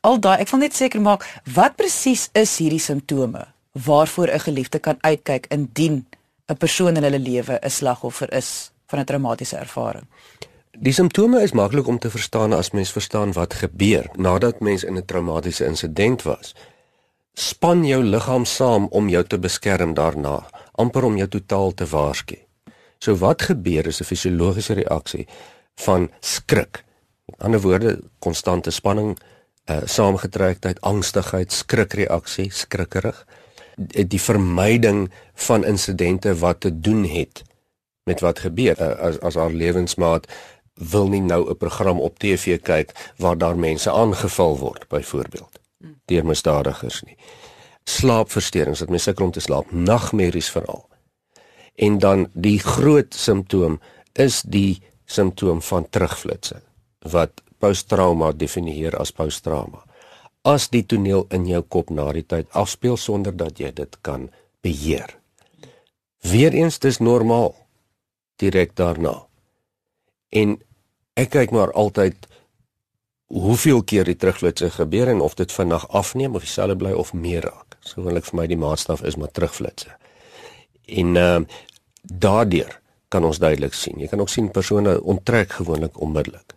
al 0.00 0.20
daai. 0.20 0.36
Ek 0.44 0.52
wil 0.52 0.60
net 0.60 0.76
seker 0.76 1.00
maak 1.00 1.24
wat 1.56 1.76
presies 1.80 2.28
is 2.36 2.58
hierdie 2.60 2.82
simptome? 2.82 3.46
waarvoor 3.72 4.28
'n 4.28 4.40
geliefde 4.40 4.78
kan 4.78 4.96
uitkyk 5.00 5.46
indien 5.46 6.06
'n 6.46 6.56
persoon 6.56 6.96
in 6.96 7.02
hulle 7.02 7.18
lewe 7.18 7.58
'n 7.60 7.70
slagoffer 7.70 8.32
is 8.32 8.70
van 8.86 8.98
'n 8.98 9.04
traumatiese 9.04 9.56
ervaring. 9.56 10.06
Die 10.78 10.92
simptome 10.92 11.42
is 11.42 11.52
maklik 11.52 11.86
om 11.86 11.98
te 11.98 12.10
verstaan 12.10 12.52
as 12.52 12.70
mens 12.70 12.92
verstaan 12.92 13.32
wat 13.32 13.54
gebeur 13.54 14.10
nadat 14.16 14.60
mens 14.60 14.84
in 14.84 14.96
'n 14.96 15.04
traumatiese 15.04 15.64
insident 15.64 16.22
was. 16.22 16.54
Span 17.34 17.84
jou 17.84 18.02
liggaam 18.04 18.44
saam 18.44 18.86
om 18.86 19.08
jou 19.08 19.24
te 19.26 19.38
beskerm 19.38 19.94
daarna, 19.94 20.46
amper 20.72 21.04
om 21.04 21.16
jou 21.16 21.28
totaal 21.28 21.74
te 21.74 21.86
waarsku. 21.86 22.36
So 23.02 23.16
wat 23.18 23.42
gebeur 23.42 23.86
is 23.86 24.00
'n 24.00 24.04
fisiologiese 24.04 24.72
reaksie 24.72 25.26
van 25.74 26.10
skrik. 26.20 26.84
Met 27.24 27.38
ander 27.38 27.60
woorde, 27.60 28.00
konstante 28.18 28.70
spanning, 28.70 29.18
uh, 29.70 29.76
saamgetrekkheid, 29.84 30.80
angstigheid, 30.80 31.52
skrikreaksie, 31.52 32.52
skrikkerig. 32.52 33.26
Die 34.06 34.20
vermyding 34.20 35.10
van 35.34 35.64
insidente 35.64 36.38
wat 36.38 36.60
te 36.60 36.80
doen 36.80 37.04
het 37.04 37.42
met 38.04 38.20
wat 38.20 38.38
gebeur. 38.38 38.78
Eh, 38.78 38.98
as 38.98 39.20
as 39.20 39.34
haar 39.34 39.52
lewensmaat 39.52 40.26
wil 40.74 41.08
nie 41.08 41.20
nou 41.20 41.50
'n 41.50 41.56
program 41.56 42.00
op 42.00 42.18
TV 42.18 42.60
kyk 42.60 43.12
waar 43.16 43.38
daar 43.38 43.56
mense 43.56 43.90
aangeval 43.90 44.58
word 44.58 44.88
byvoorbeeld 44.88 45.58
deur 46.04 46.26
misdadigers 46.26 47.02
nie. 47.02 47.16
Slaapversteurings 47.84 48.78
dat 48.78 48.88
mense 48.88 49.04
sukkel 49.04 49.24
om 49.24 49.30
te 49.30 49.40
slaap 49.40 49.72
nagmerries 49.72 50.50
veral 50.50 50.88
en 51.74 51.98
dan 51.98 52.26
die 52.32 52.58
groot 52.58 53.14
simptoom 53.14 53.80
is 54.12 54.42
die 54.42 54.82
simptoom 55.06 55.62
van 55.62 55.88
terugflitsse 55.90 56.60
wat 57.12 57.42
posttrauma 57.58 58.32
definieer 58.32 58.96
as 59.00 59.12
posttrauma 59.12 59.82
as 60.42 60.68
die 60.74 60.82
toneel 60.82 61.26
in 61.30 61.46
jou 61.46 61.62
kop 61.62 61.90
na 61.94 62.08
die 62.14 62.26
tyd 62.26 62.48
afspeel 62.58 62.96
sonder 62.98 63.34
dat 63.36 63.60
jy 63.62 63.70
dit 63.74 63.98
kan 64.02 64.28
beheer. 64.62 65.18
Weereens 66.22 66.78
dis 66.82 66.98
normaal 66.98 67.54
direk 68.42 68.74
daarna. 68.78 69.22
En 70.30 70.58
ek 71.18 71.32
kyk 71.34 71.54
maar 71.54 71.72
altyd 71.78 72.26
hoeveel 73.32 73.82
keer 73.86 74.04
die 74.04 74.18
terugflitsse 74.18 74.70
gebeur 74.74 75.08
en 75.08 75.22
of 75.24 75.34
dit 75.38 75.52
vinnig 75.52 75.86
afneem 75.88 76.34
of 76.34 76.44
dieselfde 76.44 76.76
bly 76.76 76.92
of 76.92 77.12
meer 77.14 77.46
raak. 77.46 77.78
Ek 77.82 78.26
vir 78.26 78.38
my 78.38 78.46
die 78.46 78.58
maatstaf 78.58 79.02
is 79.06 79.16
maar 79.16 79.30
terugflitsse. 79.30 79.94
En 80.92 81.16
ehm 81.16 81.42
uh, 81.42 81.60
daardeur 82.02 82.80
kan 83.08 83.24
ons 83.24 83.38
duidelik 83.38 83.74
sien. 83.74 83.98
Jy 84.00 84.08
kan 84.08 84.20
ook 84.20 84.28
sien 84.28 84.50
persone 84.50 84.96
onttrek 85.02 85.52
gewoonlik 85.52 86.00
onmiddellik 86.00 86.56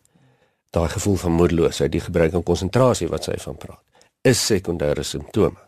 daai 0.75 0.89
gevoel 0.89 1.15
van 1.15 1.31
moedeloosheid, 1.31 1.91
die 1.91 2.03
gebrek 2.03 2.33
aan 2.35 2.43
konsentrasie 2.43 3.07
wat 3.11 3.27
sy 3.27 3.37
van 3.43 3.57
praat, 3.59 3.81
is 4.27 4.41
sekondêre 4.43 5.05
simptome 5.07 5.61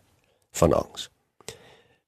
van 0.60 0.74
angs. 0.76 1.08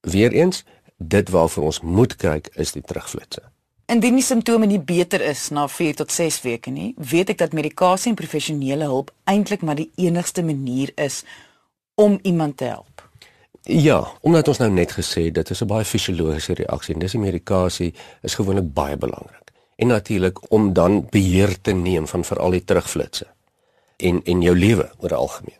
Weereens, 0.01 0.63
dit 0.97 1.31
waarvoor 1.31 1.69
ons 1.71 1.81
moet 1.81 2.15
kyk 2.19 2.49
is 2.59 2.75
die 2.75 2.83
terugflitsse. 2.83 3.45
Indien 3.89 4.19
die 4.19 4.25
simptome 4.25 4.67
nie 4.69 4.81
beter 4.81 5.21
is 5.25 5.47
na 5.55 5.65
4 5.71 5.95
tot 6.01 6.11
6 6.13 6.41
weke 6.45 6.73
nie, 6.73 6.91
weet 6.97 7.31
ek 7.33 7.39
dat 7.41 7.55
medikasie 7.57 8.11
en 8.11 8.19
professionele 8.19 8.89
hulp 8.91 9.13
eintlik 9.31 9.63
maar 9.65 9.79
die 9.79 9.89
enigste 9.97 10.43
manier 10.45 10.91
is 10.95 11.23
om 11.95 12.19
iemand 12.21 12.57
te 12.57 12.69
help. 12.69 12.98
Ja, 13.63 14.07
omdat 14.21 14.47
ons 14.47 14.57
nou 14.57 14.69
net 14.71 14.91
gesê 14.91 15.31
dit 15.31 15.49
is 15.49 15.61
'n 15.61 15.67
baie 15.67 15.85
fisiologiese 15.85 16.53
reaksie 16.53 16.93
en 16.93 16.99
dis 16.99 17.11
die 17.11 17.21
medikasie 17.21 17.93
is 18.21 18.35
gewoonlik 18.35 18.73
baie 18.73 18.97
belangrik 18.97 19.51
en 19.75 19.87
natuurlik 19.87 20.51
om 20.51 20.73
dan 20.73 21.07
beheer 21.09 21.61
te 21.61 21.71
neem 21.71 22.07
van 22.07 22.23
veral 22.23 22.51
die 22.51 22.63
terugflitsse 22.63 23.27
en 23.97 24.21
en 24.23 24.41
jou 24.41 24.55
lewe 24.57 24.91
oor 24.97 25.15
algemeen 25.15 25.59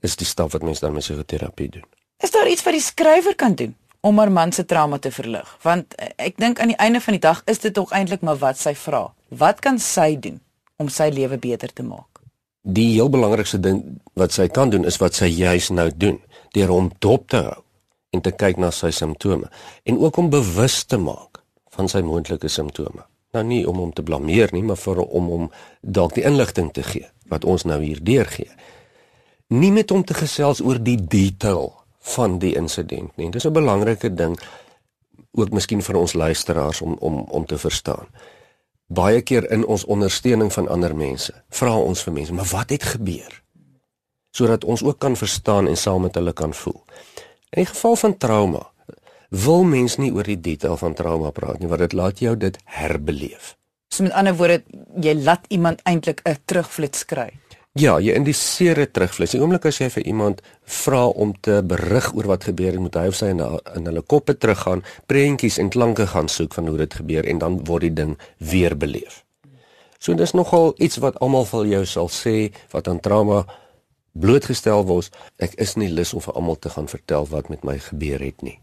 is 0.00 0.16
die 0.16 0.26
stap 0.26 0.52
wat 0.52 0.62
mens 0.62 0.80
dan 0.80 0.92
met 0.92 1.02
psigoterapie 1.02 1.68
doen. 1.68 1.84
Is 2.22 2.30
daar 2.30 2.48
iets 2.48 2.62
wat 2.62 2.76
die 2.76 2.82
skrywer 2.82 3.34
kan 3.34 3.54
doen 3.54 3.74
om 4.00 4.18
haar 4.18 4.32
man 4.32 4.52
se 4.52 4.64
trauma 4.64 4.98
te 4.98 5.10
verlig? 5.10 5.56
Want 5.62 5.94
eh, 5.94 6.08
ek 6.16 6.36
dink 6.36 6.60
aan 6.60 6.72
die 6.72 6.76
einde 6.76 7.00
van 7.00 7.16
die 7.16 7.20
dag 7.20 7.42
is 7.44 7.58
dit 7.58 7.74
tog 7.74 7.90
eintlik 7.90 8.22
maar 8.22 8.38
wat 8.38 8.58
sy 8.58 8.74
vra. 8.74 9.08
Wat 9.28 9.60
kan 9.60 9.78
sy 9.82 10.14
doen 10.20 10.40
om 10.76 10.88
sy 10.88 11.08
lewe 11.12 11.38
beter 11.38 11.72
te 11.72 11.82
maak? 11.82 12.22
Die 12.62 12.92
heel 12.92 13.10
belangrikste 13.10 13.60
ding 13.60 13.82
wat 14.14 14.32
sy 14.32 14.48
kan 14.48 14.70
doen 14.70 14.84
is 14.84 14.98
wat 15.02 15.14
sy 15.14 15.28
juis 15.30 15.70
nou 15.70 15.90
doen, 15.94 16.20
deur 16.56 16.72
hom 16.72 16.90
dop 17.04 17.28
te 17.32 17.42
hou 17.50 17.60
en 18.16 18.24
te 18.24 18.32
kyk 18.32 18.56
na 18.62 18.72
sy 18.72 18.90
simptome 18.94 19.50
en 19.84 20.00
ook 20.00 20.16
om 20.16 20.32
bewus 20.32 20.84
te 20.88 20.98
maak 21.00 21.42
van 21.76 21.92
sy 21.92 22.00
moontlike 22.06 22.48
simptome 22.48 23.04
nou 23.36 23.44
nie 23.46 23.62
om 23.68 23.80
hom 23.80 23.92
te 23.92 24.04
blameer 24.06 24.52
nie, 24.54 24.64
maar 24.64 24.80
vir 24.80 25.02
om 25.04 25.30
hom 25.32 25.48
dalk 25.80 26.16
die 26.16 26.24
inligting 26.26 26.72
te 26.74 26.84
gee 26.86 27.08
wat 27.30 27.44
ons 27.44 27.64
nou 27.66 27.80
hier 27.82 27.98
deurgee. 28.06 28.52
Nie 29.50 29.72
met 29.74 29.90
hom 29.90 30.04
te 30.06 30.14
gesels 30.14 30.62
oor 30.62 30.78
die 30.82 30.98
detail 30.98 31.72
van 32.14 32.38
die 32.42 32.54
insident 32.58 33.16
nie. 33.18 33.30
Dis 33.30 33.46
'n 33.46 33.52
belangrike 33.52 34.14
ding 34.14 34.38
ook 35.34 35.50
miskien 35.50 35.82
vir 35.82 35.96
ons 35.96 36.14
luisteraars 36.14 36.80
om 36.80 36.96
om 37.00 37.26
om 37.30 37.46
te 37.46 37.58
verstaan. 37.58 38.06
Baie 38.86 39.20
keer 39.22 39.50
in 39.50 39.66
ons 39.66 39.84
ondersteuning 39.84 40.52
van 40.52 40.68
ander 40.68 40.96
mense, 40.96 41.32
vra 41.50 41.76
ons 41.76 42.02
vir 42.02 42.12
mense, 42.12 42.32
maar 42.32 42.50
wat 42.52 42.70
het 42.70 42.82
gebeur? 42.82 43.42
Sodat 44.36 44.66
ons 44.68 44.82
ook 44.84 44.98
kan 45.00 45.16
verstaan 45.16 45.68
en 45.70 45.78
saam 45.80 46.04
met 46.04 46.16
hulle 46.18 46.34
kan 46.36 46.52
voel. 46.54 46.82
In 47.54 47.62
die 47.62 47.70
geval 47.70 47.96
van 47.96 48.16
trauma, 48.20 48.66
wil 49.30 49.64
mens 49.64 49.96
nie 49.96 50.12
oor 50.12 50.28
die 50.28 50.40
detail 50.40 50.76
van 50.76 50.94
trauma 50.94 51.30
praat 51.32 51.62
nie, 51.62 51.70
want 51.70 51.80
dit 51.80 51.96
laat 51.96 52.20
jou 52.20 52.36
dit 52.36 52.58
herbeleef. 52.76 53.54
So 53.88 54.04
met 54.04 54.12
ander 54.12 54.36
woorde, 54.36 54.62
jy 55.00 55.14
laat 55.22 55.46
iemand 55.48 55.80
eintlik 55.88 56.20
'n 56.24 56.36
terugflits 56.44 57.04
kry. 57.04 57.30
Ja, 57.76 57.98
jy 58.00 58.14
indiseer 58.16 58.74
dit 58.74 58.92
terugvloei. 58.92 59.28
Die 59.28 59.40
oomblik 59.40 59.66
as 59.68 59.78
jy 59.78 59.90
vir 59.90 60.06
iemand 60.08 60.40
vra 60.64 61.06
om 61.06 61.34
te 61.40 61.62
berig 61.62 62.14
oor 62.14 62.26
wat 62.26 62.44
gebeur 62.44 62.72
het, 62.72 62.80
moet 62.80 62.94
hy 62.94 63.06
of 63.06 63.14
sy 63.14 63.26
in, 63.26 63.42
in 63.76 63.84
hulle 63.84 64.00
koppe 64.00 64.38
teruggaan, 64.38 64.82
prentjies 65.06 65.58
en 65.58 65.68
klanke 65.68 66.06
gaan 66.06 66.28
soek 66.28 66.54
van 66.54 66.66
hoe 66.66 66.78
dit 66.78 66.94
gebeur 66.94 67.28
en 67.28 67.38
dan 67.38 67.58
word 67.68 67.80
die 67.80 67.92
ding 67.92 68.18
weer 68.38 68.76
beleef. 68.76 69.24
So 69.98 70.14
dis 70.14 70.32
nogal 70.32 70.74
iets 70.78 70.96
wat 71.04 71.20
almal 71.20 71.44
vir 71.44 71.66
jou 71.66 71.84
sal 71.84 72.08
sê 72.08 72.52
wat 72.72 72.88
aan 72.88 73.00
trauma 73.00 73.44
blootgestel 74.20 74.84
word. 74.84 75.16
Ek 75.38 75.54
is 75.54 75.74
nie 75.76 75.90
lus 75.92 76.14
om 76.14 76.20
vir 76.20 76.34
almal 76.34 76.58
te 76.58 76.70
gaan 76.70 76.88
vertel 76.88 77.26
wat 77.26 77.48
met 77.48 77.64
my 77.64 77.78
gebeur 77.78 78.20
het 78.20 78.42
nie. 78.42 78.58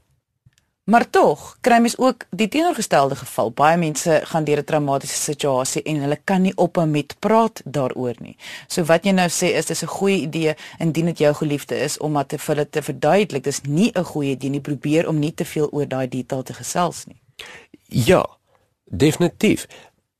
Maar 0.83 1.09
tog, 1.09 1.57
kry 1.63 1.77
mens 1.79 1.97
ook 1.97 2.25
die 2.29 2.47
teenoorgestelde 2.47 3.15
geval. 3.15 3.51
Baie 3.55 3.77
mense 3.77 4.19
gaan 4.23 4.43
deur 4.43 4.59
'n 4.59 4.63
traumatiese 4.63 5.15
situasie 5.15 5.81
en 5.83 6.01
hulle 6.01 6.19
kan 6.23 6.41
nie 6.41 6.55
ophou 6.55 6.87
met 6.87 7.15
praat 7.19 7.61
daaroor 7.65 8.15
nie. 8.19 8.37
So 8.67 8.83
wat 8.83 9.05
jy 9.05 9.11
nou 9.11 9.29
sê 9.29 9.55
is 9.55 9.65
dis 9.65 9.83
'n 9.83 9.87
goeie 9.87 10.21
idee 10.21 10.55
indien 10.79 11.05
dit 11.05 11.17
jou 11.17 11.33
geliefde 11.33 11.75
is 11.75 11.97
om 11.97 12.23
dit 12.27 12.41
vir 12.41 12.55
hulle 12.55 12.69
te 12.69 12.81
verduidelik. 12.81 13.43
Dis 13.43 13.61
nie 13.61 13.91
'n 13.95 14.03
goeie 14.03 14.31
idee 14.31 14.49
nie. 14.49 14.61
Probeer 14.61 15.07
om 15.07 15.19
nie 15.19 15.33
te 15.33 15.45
veel 15.45 15.69
oor 15.71 15.87
daai 15.87 16.07
detail 16.07 16.43
te 16.43 16.53
gesels 16.53 17.05
nie. 17.05 17.21
Ja, 17.87 18.25
definitief. 18.85 19.67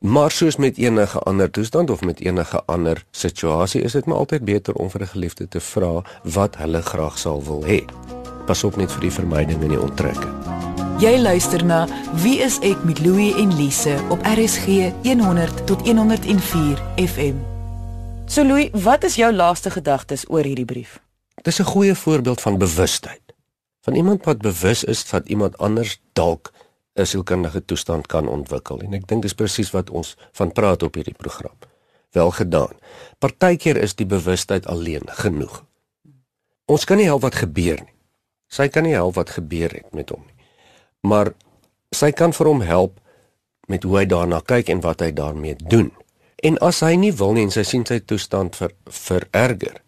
Maar 0.03 0.31
soos 0.31 0.55
met 0.55 0.77
enige 0.77 1.19
ander 1.19 1.51
toestand 1.51 1.89
of 1.89 2.01
met 2.01 2.19
enige 2.19 2.63
ander 2.65 3.05
situasie, 3.11 3.81
is 3.81 3.91
dit 3.91 4.05
maar 4.05 4.17
altyd 4.17 4.45
beter 4.45 4.73
om 4.73 4.89
vir 4.89 5.01
'n 5.01 5.07
geliefde 5.07 5.47
te 5.47 5.59
vra 5.59 6.03
wat 6.23 6.55
hulle 6.55 6.81
graag 6.81 7.17
sal 7.17 7.43
wil 7.43 7.63
hê. 7.65 7.85
Pas 8.45 8.63
op 8.63 8.75
net 8.75 8.91
vir 8.91 9.01
die 9.01 9.11
vermyding 9.11 9.61
en 9.61 9.69
die 9.69 9.81
onttrekking. 9.81 10.33
Jy 10.99 11.17
luister 11.17 11.65
na 11.65 11.87
Wie 12.13 12.39
is 12.39 12.59
ek 12.59 12.83
met 12.83 12.99
Louie 12.99 13.35
en 13.35 13.55
Lise 13.55 13.99
op 14.09 14.19
RSG 14.23 14.91
100 15.03 15.67
tot 15.67 15.87
104 15.87 16.81
FM. 16.95 17.35
So 18.25 18.43
Louie, 18.43 18.69
wat 18.71 19.03
is 19.03 19.15
jou 19.15 19.33
laaste 19.33 19.69
gedagtes 19.69 20.29
oor 20.29 20.43
hierdie 20.43 20.65
brief? 20.65 20.99
Dis 21.41 21.59
'n 21.59 21.63
goeie 21.63 21.95
voorbeeld 21.95 22.41
van 22.41 22.57
bewustheid. 22.57 23.21
Van 23.81 23.95
iemand 23.95 24.25
wat 24.25 24.37
bewus 24.37 24.83
is 24.83 25.09
dat 25.09 25.27
iemand 25.27 25.57
anders 25.57 26.01
dalk 26.13 26.52
'n 26.95 27.06
sielkundige 27.06 27.65
toestand 27.65 28.08
kan 28.08 28.27
ontwikkel 28.27 28.82
en 28.82 28.93
ek 28.93 29.08
dink 29.08 29.21
dis 29.21 29.34
presies 29.34 29.71
wat 29.71 29.89
ons 29.89 30.15
van 30.32 30.51
praat 30.51 30.84
op 30.84 30.93
hierdie 30.95 31.17
program. 31.17 31.56
Wel 32.12 32.32
gedaan. 32.32 32.77
Partykeer 33.19 33.77
is 33.77 33.95
die 33.95 34.06
bewustheid 34.06 34.67
alleen 34.67 35.03
genoeg. 35.06 35.63
Ons 36.65 36.86
kan 36.86 36.97
nie 36.97 37.06
help 37.06 37.21
wat 37.21 37.36
gebeur 37.36 37.82
nie. 37.82 37.93
Sy 38.47 38.67
kan 38.67 38.84
nie 38.84 38.93
help 38.93 39.15
wat 39.15 39.29
gebeur 39.29 39.71
het 39.73 39.93
met 39.93 40.10
hom 40.10 40.21
nie 40.25 40.34
maar 41.08 41.34
sy 41.93 42.12
kan 42.15 42.34
vir 42.34 42.49
hom 42.49 42.63
help 42.65 42.99
met 43.71 43.84
hoe 43.84 43.99
hy 43.99 44.06
daarna 44.10 44.39
kyk 44.47 44.71
en 44.71 44.82
wat 44.84 45.03
hy 45.03 45.12
daarmee 45.15 45.56
doen. 45.60 45.91
En 46.43 46.58
as 46.63 46.82
hy 46.84 46.95
nie 46.99 47.13
wil 47.15 47.36
nie 47.36 47.45
en 47.47 47.53
sy 47.53 47.63
sien 47.67 47.86
sy 47.88 47.99
toestand 48.03 48.58
ver 48.60 48.73
vererger, 48.88 49.79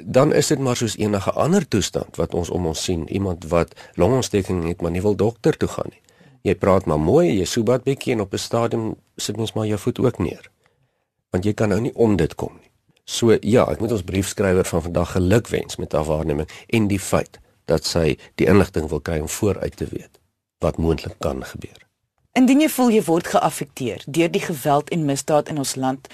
dan 0.00 0.34
is 0.36 0.50
dit 0.52 0.60
maar 0.60 0.76
soos 0.76 0.98
enige 1.00 1.32
ander 1.32 1.64
toestand 1.64 2.18
wat 2.20 2.34
ons 2.36 2.50
om 2.52 2.66
ons 2.68 2.82
sien, 2.88 3.06
iemand 3.08 3.46
wat 3.52 3.72
longontsteking 3.96 4.66
het 4.68 4.82
maar 4.84 4.92
nie 4.92 5.04
wil 5.04 5.16
dokter 5.16 5.56
toe 5.56 5.70
gaan 5.72 5.88
nie. 5.92 6.02
Jy 6.46 6.54
praat 6.54 6.86
maar 6.86 7.00
mooi, 7.02 7.32
jy 7.40 7.46
soebat 7.48 7.82
bietjie 7.86 8.14
en 8.14 8.22
op 8.22 8.34
'n 8.34 8.38
stadium 8.38 8.94
sit 9.16 9.36
mens 9.36 9.52
maar 9.52 9.66
jou 9.66 9.78
voet 9.78 9.98
ook 9.98 10.18
neer. 10.18 10.50
Want 11.30 11.44
jy 11.44 11.52
kan 11.52 11.68
nou 11.68 11.80
nie 11.80 11.94
om 11.94 12.16
dit 12.16 12.34
kom 12.34 12.52
nie. 12.60 12.70
So 13.04 13.36
ja, 13.40 13.64
ek 13.70 13.80
moet 13.80 13.92
ons 13.92 14.02
briefskrywer 14.02 14.64
van 14.64 14.82
vandag 14.82 15.12
geluk 15.12 15.48
wens 15.48 15.76
met 15.76 15.92
haar 15.92 16.04
waarneming 16.04 16.48
en 16.66 16.88
die 16.88 17.00
feit 17.00 17.38
dat 17.64 17.84
sy 17.84 18.18
die 18.34 18.46
inligting 18.46 18.88
wil 18.88 19.00
kry 19.00 19.18
om 19.18 19.28
vooruit 19.28 19.76
te 19.76 19.86
weet 19.90 20.20
wat 20.58 20.76
moontlik 20.76 21.18
kan 21.18 21.44
gebeur. 21.44 21.86
Indien 22.32 22.60
jy 22.60 22.68
voel 22.68 22.90
jy 22.90 23.02
word 23.02 23.26
geaffekteer 23.26 24.02
deur 24.06 24.30
die 24.30 24.40
geweld 24.40 24.90
en 24.90 25.04
misdaad 25.04 25.48
in 25.48 25.58
ons 25.58 25.74
land 25.74 26.08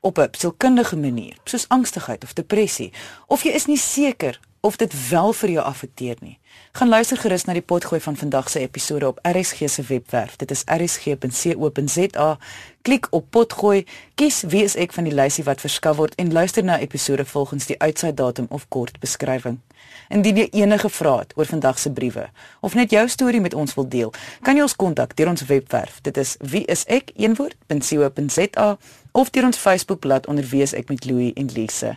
op 0.00 0.18
'n 0.18 0.28
sielkundige 0.30 0.96
manier, 0.96 1.36
soos 1.44 1.68
angstigheid 1.68 2.24
of 2.24 2.32
depressie, 2.32 2.92
of 3.26 3.42
jy 3.42 3.50
is 3.50 3.66
nie 3.66 3.78
seker 3.78 4.40
of 4.60 4.76
dit 4.76 5.08
wel 5.08 5.32
vir 5.32 5.50
jou 5.50 5.64
affekteer 5.64 6.16
nie, 6.20 6.38
gaan 6.72 6.88
luister 6.88 7.16
gerus 7.16 7.44
na 7.44 7.52
die 7.56 7.64
potgooi 7.64 8.00
van 8.00 8.16
vandag 8.16 8.50
se 8.50 8.60
episode 8.60 9.06
op 9.06 9.18
RSG 9.22 9.68
se 9.68 9.82
webwerf. 9.82 10.36
Dit 10.36 10.50
is 10.50 10.62
rsg.co.za. 10.66 12.38
Klik 12.82 13.06
op 13.10 13.26
potgooi, 13.30 13.86
kies 14.14 14.42
wie 14.42 14.62
is 14.64 14.76
ek 14.76 14.92
van 14.92 15.04
die 15.04 15.14
lysie 15.14 15.44
wat 15.44 15.60
verskaf 15.60 15.96
word 15.96 16.14
en 16.20 16.32
luister 16.32 16.64
na 16.64 16.78
episode 16.78 17.24
volgens 17.24 17.66
die 17.66 17.78
uitsaaidatum 17.78 18.46
of 18.48 18.68
kort 18.68 19.00
beskrywing. 19.00 19.58
Indien 20.08 20.36
jy 20.36 20.48
enige 20.62 20.88
vrae 20.88 21.18
het 21.24 21.32
oor 21.36 21.46
vandag 21.46 21.78
se 21.78 21.90
briewe 21.92 22.28
of 22.60 22.74
net 22.74 22.90
jou 22.90 23.08
storie 23.08 23.40
met 23.40 23.54
ons 23.54 23.74
wil 23.74 23.88
deel, 23.88 24.12
kan 24.42 24.56
jy 24.56 24.62
ons 24.62 24.76
kontak 24.76 25.16
deur 25.16 25.28
ons 25.32 25.46
webwerf. 25.48 26.00
Dit 26.02 26.16
is 26.16 26.36
wieisek.co.za 26.40 27.58
of 29.12 29.30
deur 29.30 29.44
ons 29.44 29.58
Facebookblad 29.58 30.26
onder 30.26 30.44
wie 30.52 30.62
is 30.62 30.74
ek 30.74 30.88
met 30.88 31.04
Louie 31.04 31.32
en 31.34 31.48
Lise. 31.54 31.96